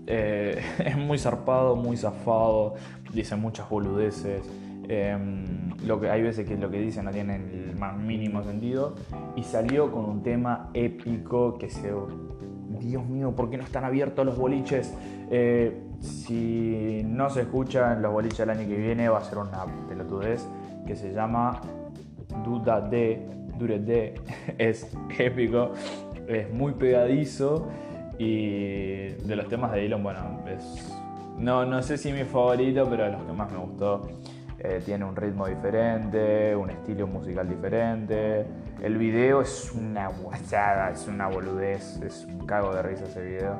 Eh, 0.07 0.61
es 0.79 0.97
muy 0.97 1.19
zarpado, 1.19 1.75
muy 1.75 1.97
zafado, 1.97 2.75
dice 3.13 3.35
muchas 3.35 3.69
boludeces. 3.69 4.43
Em, 4.89 5.77
lo 5.85 5.99
que, 5.99 6.09
hay 6.09 6.21
veces 6.21 6.47
que 6.47 6.55
lo 6.55 6.69
que 6.69 6.79
dice 6.79 7.03
no 7.03 7.11
tiene 7.11 7.35
el 7.35 7.75
más 7.75 7.97
mínimo 7.97 8.41
sentido. 8.43 8.95
Y 9.35 9.43
salió 9.43 9.91
con 9.91 10.05
un 10.05 10.23
tema 10.23 10.69
épico 10.73 11.57
que 11.57 11.69
se. 11.69 11.91
Dios 12.79 13.05
mío, 13.05 13.35
¿por 13.35 13.49
qué 13.49 13.57
no 13.57 13.63
están 13.63 13.83
abiertos 13.83 14.25
los 14.25 14.37
boliches? 14.37 14.93
Eh, 15.29 15.83
si 15.99 17.01
no 17.05 17.29
se 17.29 17.41
escucha 17.41 17.93
en 17.93 18.01
los 18.01 18.13
boliches 18.13 18.39
el 18.41 18.49
año 18.51 18.67
que 18.67 18.77
viene, 18.77 19.09
va 19.09 19.17
a 19.17 19.23
ser 19.23 19.39
una 19.39 19.65
pelotudez 19.89 20.47
que 20.85 20.95
se 20.95 21.11
llama 21.13 21.61
Duda 22.45 22.81
de. 22.81 23.27
Dure 23.57 23.79
de. 23.79 24.15
Es 24.57 24.95
épico, 25.17 25.71
es 26.27 26.53
muy 26.53 26.73
pegadizo. 26.73 27.67
Y 28.17 29.09
de 29.09 29.35
los 29.35 29.47
temas 29.47 29.71
de 29.71 29.81
Dylan, 29.81 30.03
bueno, 30.03 30.41
es. 30.47 30.93
No, 31.37 31.65
no 31.65 31.83
sé 31.83 31.97
si 31.97 32.11
mi 32.11 32.23
favorito, 32.23 32.87
pero 32.89 33.05
de 33.05 33.11
los 33.11 33.23
que 33.23 33.31
más 33.33 33.51
me 33.51 33.57
gustó. 33.59 34.07
Eh, 34.59 34.81
tiene 34.83 35.05
un 35.05 35.15
ritmo 35.15 35.45
diferente, 35.45 36.55
un 36.55 36.71
estilo 36.71 37.05
musical 37.05 37.47
diferente. 37.47 38.45
El 38.81 38.97
video 38.97 39.41
es 39.41 39.71
una 39.71 40.07
guachada, 40.07 40.89
es 40.89 41.07
una 41.07 41.27
boludez, 41.27 42.01
es 42.01 42.25
un 42.25 42.45
cago 42.47 42.73
de 42.73 42.81
risa 42.81 43.05
ese 43.05 43.23
video. 43.23 43.55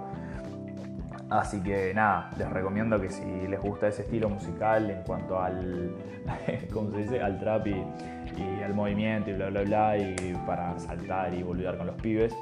Así 1.30 1.62
que 1.62 1.94
nada, 1.94 2.32
les 2.38 2.50
recomiendo 2.50 3.00
que 3.00 3.10
si 3.10 3.24
les 3.48 3.60
gusta 3.60 3.90
ese 3.90 4.04
estilo 4.04 4.30
musical 4.30 4.90
en 4.90 5.04
cuanto 5.04 5.40
al, 5.40 5.92
¿cómo 6.74 6.90
se 6.92 6.98
dice? 7.00 7.22
al 7.22 7.38
trap 7.40 7.68
y, 7.68 7.84
al 8.64 8.74
movimiento 8.74 9.30
y 9.30 9.34
bla 9.34 9.50
bla 9.50 9.62
bla, 9.62 9.98
y 9.98 10.16
para 10.46 10.80
saltar 10.80 11.34
y 11.34 11.44
volver 11.44 11.78
con 11.78 11.88
los 11.88 11.96
pibes, 11.98 12.34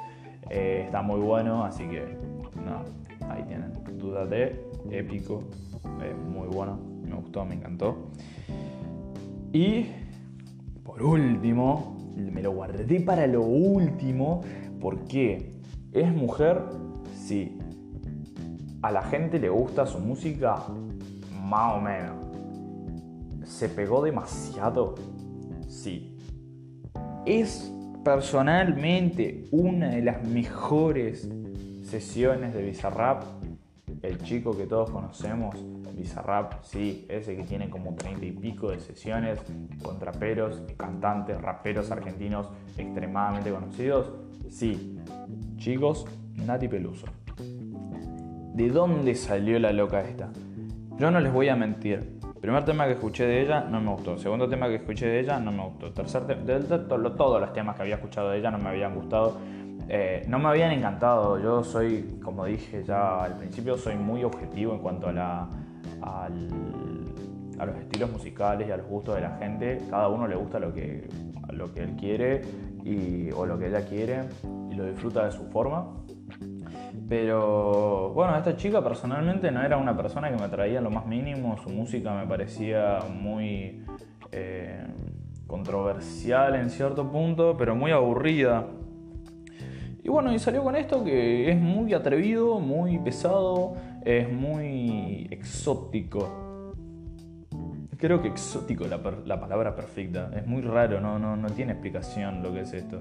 eh, 0.50 0.82
está 0.86 1.02
muy 1.02 1.20
bueno, 1.20 1.64
así 1.64 1.84
que 1.88 2.16
nada, 2.64 2.84
ahí 3.28 3.42
tienen. 3.44 3.72
Dúdate, 3.98 4.64
épico, 4.90 5.42
muy 6.30 6.48
bueno, 6.48 6.78
me 7.02 7.14
gustó, 7.14 7.44
me 7.44 7.54
encantó. 7.54 8.10
Y 9.52 9.86
por 10.84 11.02
último, 11.02 11.96
me 12.16 12.42
lo 12.42 12.52
guardé 12.52 13.00
para 13.00 13.26
lo 13.26 13.42
último, 13.42 14.42
porque 14.80 15.50
es 15.92 16.14
mujer, 16.14 16.62
sí. 17.14 17.58
A 18.82 18.92
la 18.92 19.02
gente 19.02 19.38
le 19.38 19.48
gusta 19.48 19.86
su 19.86 19.98
música, 19.98 20.62
más 21.42 21.74
o 21.74 21.80
menos. 21.80 22.26
¿Se 23.44 23.68
pegó 23.68 24.02
demasiado? 24.02 24.94
Sí. 25.68 26.16
Es 27.24 27.72
personalmente 28.06 29.46
una 29.50 29.88
de 29.88 30.00
las 30.00 30.24
mejores 30.28 31.28
sesiones 31.82 32.54
de 32.54 32.62
Bizarrap. 32.62 33.24
El 34.00 34.22
chico 34.22 34.56
que 34.56 34.64
todos 34.64 34.90
conocemos 34.90 35.56
Bizarrap, 35.92 36.62
sí, 36.62 37.04
ese 37.08 37.34
que 37.34 37.42
tiene 37.42 37.68
como 37.68 37.96
treinta 37.96 38.24
y 38.24 38.30
pico 38.30 38.70
de 38.70 38.78
sesiones 38.78 39.40
con 39.82 39.98
traperos, 39.98 40.62
cantantes, 40.76 41.40
raperos 41.40 41.90
argentinos 41.90 42.48
extremadamente 42.78 43.50
conocidos. 43.50 44.12
Sí, 44.50 45.00
chicos, 45.56 46.06
Nati 46.36 46.68
Peluso. 46.68 47.06
¿De 48.54 48.68
dónde 48.68 49.16
salió 49.16 49.58
la 49.58 49.72
loca 49.72 50.02
esta? 50.02 50.30
Yo 50.96 51.10
no 51.10 51.18
les 51.18 51.32
voy 51.32 51.48
a 51.48 51.56
mentir. 51.56 52.15
Primer 52.40 52.64
tema 52.64 52.86
que 52.86 52.92
escuché 52.92 53.26
de 53.26 53.42
ella 53.42 53.60
no 53.62 53.80
me 53.80 53.90
gustó. 53.92 54.18
Segundo 54.18 54.48
tema 54.48 54.68
que 54.68 54.76
escuché 54.76 55.06
de 55.06 55.20
ella 55.20 55.40
no 55.40 55.52
me 55.52 55.64
gustó. 55.64 55.92
Tercer 55.92 56.26
tema, 56.26 56.44
todos 57.16 57.40
los 57.40 57.52
temas 57.52 57.76
que 57.76 57.82
había 57.82 57.96
escuchado 57.96 58.30
de 58.30 58.38
ella 58.38 58.50
no 58.50 58.58
me 58.58 58.68
habían 58.68 58.94
gustado. 58.94 59.38
Eh, 59.88 60.24
no 60.28 60.38
me 60.38 60.48
habían 60.48 60.72
encantado. 60.72 61.38
Yo 61.38 61.64
soy, 61.64 62.18
como 62.22 62.44
dije 62.44 62.84
ya 62.84 63.24
al 63.24 63.38
principio, 63.38 63.78
soy 63.78 63.96
muy 63.96 64.22
objetivo 64.24 64.74
en 64.74 64.80
cuanto 64.80 65.08
a 65.08 65.12
la, 65.12 65.48
a 66.02 66.28
los 66.28 67.76
estilos 67.76 68.10
musicales 68.10 68.68
y 68.68 68.70
a 68.70 68.76
los 68.76 68.86
gustos 68.86 69.14
de 69.14 69.22
la 69.22 69.36
gente. 69.38 69.80
Cada 69.88 70.08
uno 70.08 70.26
le 70.26 70.36
gusta 70.36 70.58
lo 70.58 70.74
que, 70.74 71.08
lo 71.50 71.72
que 71.72 71.80
él 71.80 71.96
quiere 71.96 72.42
y, 72.84 73.30
o 73.32 73.46
lo 73.46 73.58
que 73.58 73.68
ella 73.68 73.84
quiere 73.86 74.24
y 74.70 74.74
lo 74.74 74.84
disfruta 74.84 75.24
de 75.24 75.32
su 75.32 75.44
forma. 75.46 75.86
Pero 77.08 78.10
bueno, 78.10 78.36
esta 78.36 78.56
chica 78.56 78.82
personalmente 78.82 79.50
no 79.50 79.62
era 79.62 79.76
una 79.76 79.96
persona 79.96 80.30
que 80.30 80.36
me 80.36 80.44
atraía 80.44 80.80
lo 80.80 80.90
más 80.90 81.06
mínimo, 81.06 81.56
su 81.58 81.68
música 81.70 82.12
me 82.14 82.26
parecía 82.26 82.98
muy 83.08 83.84
eh, 84.32 84.84
controversial 85.46 86.56
en 86.56 86.70
cierto 86.70 87.10
punto, 87.10 87.56
pero 87.56 87.76
muy 87.76 87.92
aburrida. 87.92 88.66
Y 90.02 90.08
bueno, 90.08 90.32
y 90.32 90.38
salió 90.38 90.62
con 90.62 90.76
esto 90.76 91.04
que 91.04 91.50
es 91.50 91.58
muy 91.58 91.92
atrevido, 91.92 92.60
muy 92.60 92.98
pesado, 92.98 93.74
es 94.04 94.32
muy 94.32 95.26
exótico. 95.30 96.72
Creo 97.98 98.20
que 98.20 98.28
exótico 98.28 98.84
es 98.84 98.90
la, 98.90 99.40
palabra 99.40 99.74
perfecta. 99.74 100.30
Es 100.36 100.46
muy 100.46 100.62
raro, 100.62 101.00
no, 101.00 101.18
no, 101.18 101.36
no, 101.36 101.50
tiene 101.50 101.72
explicación 101.72 102.42
lo 102.42 102.52
que 102.52 102.60
es 102.60 102.72
esto. 102.72 103.00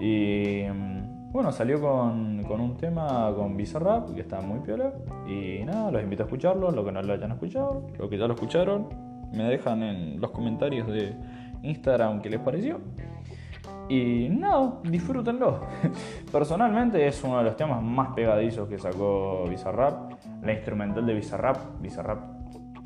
Y 0.00 0.62
mm, 0.72 1.19
bueno, 1.30 1.52
salió 1.52 1.80
con, 1.80 2.42
con 2.44 2.60
un 2.60 2.76
tema 2.76 3.32
con 3.36 3.56
Bizarrap, 3.56 4.14
que 4.14 4.20
está 4.20 4.40
muy 4.40 4.60
piola. 4.60 4.92
Y 5.26 5.64
nada, 5.64 5.90
los 5.90 6.02
invito 6.02 6.24
a 6.24 6.26
escucharlo, 6.26 6.70
los 6.70 6.84
que 6.84 6.92
no 6.92 7.02
lo 7.02 7.12
hayan 7.12 7.32
escuchado, 7.32 7.86
los 7.98 8.10
que 8.10 8.18
ya 8.18 8.26
lo 8.26 8.34
escucharon, 8.34 8.88
me 9.32 9.44
dejan 9.44 9.82
en 9.82 10.20
los 10.20 10.32
comentarios 10.32 10.88
de 10.88 11.14
Instagram 11.62 12.20
qué 12.20 12.30
les 12.30 12.40
pareció. 12.40 12.80
Y 13.88 14.28
no, 14.28 14.80
disfrútenlo. 14.84 15.60
Personalmente 16.32 17.06
es 17.06 17.22
uno 17.24 17.38
de 17.38 17.44
los 17.44 17.56
temas 17.56 17.82
más 17.82 18.14
pegadizos 18.14 18.68
que 18.68 18.78
sacó 18.78 19.46
Bizarrap. 19.48 20.12
La 20.42 20.52
instrumental 20.52 21.06
de 21.06 21.14
Bizarrap. 21.14 21.80
Bizarrap, 21.80 22.20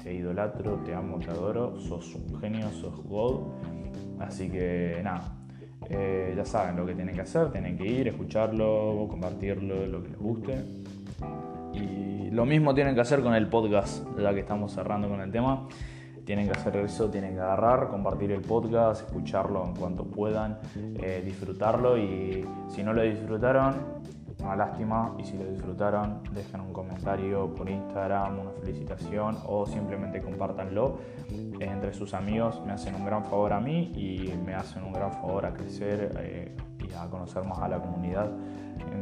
te 0.02 0.14
idolatro, 0.14 0.76
te 0.84 0.94
amo, 0.94 1.18
te 1.18 1.30
adoro. 1.30 1.78
Sos 1.78 2.14
un 2.14 2.40
genio, 2.40 2.70
sos 2.70 3.02
God. 3.04 3.40
Así 4.18 4.50
que 4.50 5.00
nada. 5.02 5.43
Eh, 5.90 6.34
ya 6.36 6.44
saben 6.44 6.76
lo 6.76 6.86
que 6.86 6.94
tienen 6.94 7.14
que 7.14 7.20
hacer, 7.20 7.50
tienen 7.50 7.76
que 7.76 7.86
ir, 7.86 8.08
escucharlo, 8.08 9.06
compartirlo, 9.08 9.86
lo 9.86 10.02
que 10.02 10.08
les 10.08 10.18
guste. 10.18 10.64
Y 11.72 12.30
lo 12.30 12.46
mismo 12.46 12.74
tienen 12.74 12.94
que 12.94 13.00
hacer 13.00 13.20
con 13.22 13.34
el 13.34 13.48
podcast, 13.48 14.04
ya 14.18 14.32
que 14.32 14.40
estamos 14.40 14.72
cerrando 14.72 15.08
con 15.08 15.20
el 15.20 15.30
tema. 15.30 15.66
Tienen 16.24 16.46
que 16.46 16.52
hacer 16.52 16.76
eso, 16.76 17.10
tienen 17.10 17.34
que 17.34 17.40
agarrar, 17.40 17.88
compartir 17.88 18.32
el 18.32 18.40
podcast, 18.40 19.06
escucharlo 19.06 19.62
en 19.66 19.74
cuanto 19.74 20.04
puedan, 20.04 20.58
eh, 20.74 21.22
disfrutarlo 21.22 21.98
y 21.98 22.46
si 22.68 22.82
no 22.82 22.94
lo 22.94 23.02
disfrutaron, 23.02 23.74
una 24.44 24.56
lástima 24.56 25.14
y 25.18 25.24
si 25.24 25.36
lo 25.38 25.44
disfrutaron 25.44 26.20
dejen 26.32 26.60
un 26.60 26.72
comentario 26.72 27.54
por 27.54 27.68
Instagram, 27.68 28.38
una 28.38 28.50
felicitación 28.52 29.38
o 29.46 29.66
simplemente 29.66 30.20
compártanlo 30.20 30.98
entre 31.60 31.92
sus 31.92 32.14
amigos. 32.14 32.62
Me 32.64 32.72
hacen 32.72 32.94
un 32.94 33.04
gran 33.04 33.24
favor 33.24 33.52
a 33.52 33.60
mí 33.60 33.92
y 33.94 34.32
me 34.44 34.54
hacen 34.54 34.84
un 34.84 34.92
gran 34.92 35.12
favor 35.12 35.46
a 35.46 35.52
crecer 35.52 36.12
eh, 36.18 36.56
y 36.80 36.92
a 36.94 37.08
conocer 37.08 37.44
más 37.44 37.58
a 37.58 37.68
la 37.68 37.78
comunidad 37.78 38.30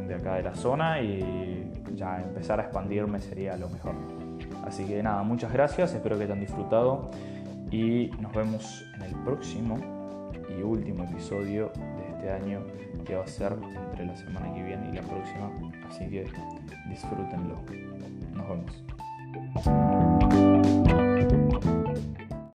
de 0.07 0.15
acá 0.15 0.35
de 0.35 0.43
la 0.43 0.55
zona 0.55 1.01
y 1.01 1.71
ya 1.95 2.21
empezar 2.21 2.59
a 2.59 2.63
expandirme 2.63 3.19
sería 3.19 3.57
lo 3.57 3.69
mejor. 3.69 3.95
Así 4.65 4.85
que 4.85 5.01
nada, 5.03 5.23
muchas 5.23 5.51
gracias, 5.51 5.93
espero 5.93 6.17
que 6.17 6.23
hayan 6.23 6.39
disfrutado 6.39 7.11
y 7.71 8.11
nos 8.19 8.33
vemos 8.33 8.85
en 8.95 9.01
el 9.03 9.15
próximo 9.23 9.77
y 10.49 10.61
último 10.61 11.03
episodio 11.03 11.71
de 11.75 12.09
este 12.09 12.31
año 12.31 12.61
que 13.05 13.15
va 13.15 13.23
a 13.23 13.27
ser 13.27 13.53
entre 13.89 14.05
la 14.05 14.15
semana 14.15 14.53
que 14.53 14.63
viene 14.63 14.89
y 14.89 14.93
la 14.93 15.01
próxima. 15.01 15.51
Así 15.89 16.07
que 16.07 16.25
disfrútenlo. 16.89 17.57
Nos 18.33 18.47
vemos. 18.49 20.02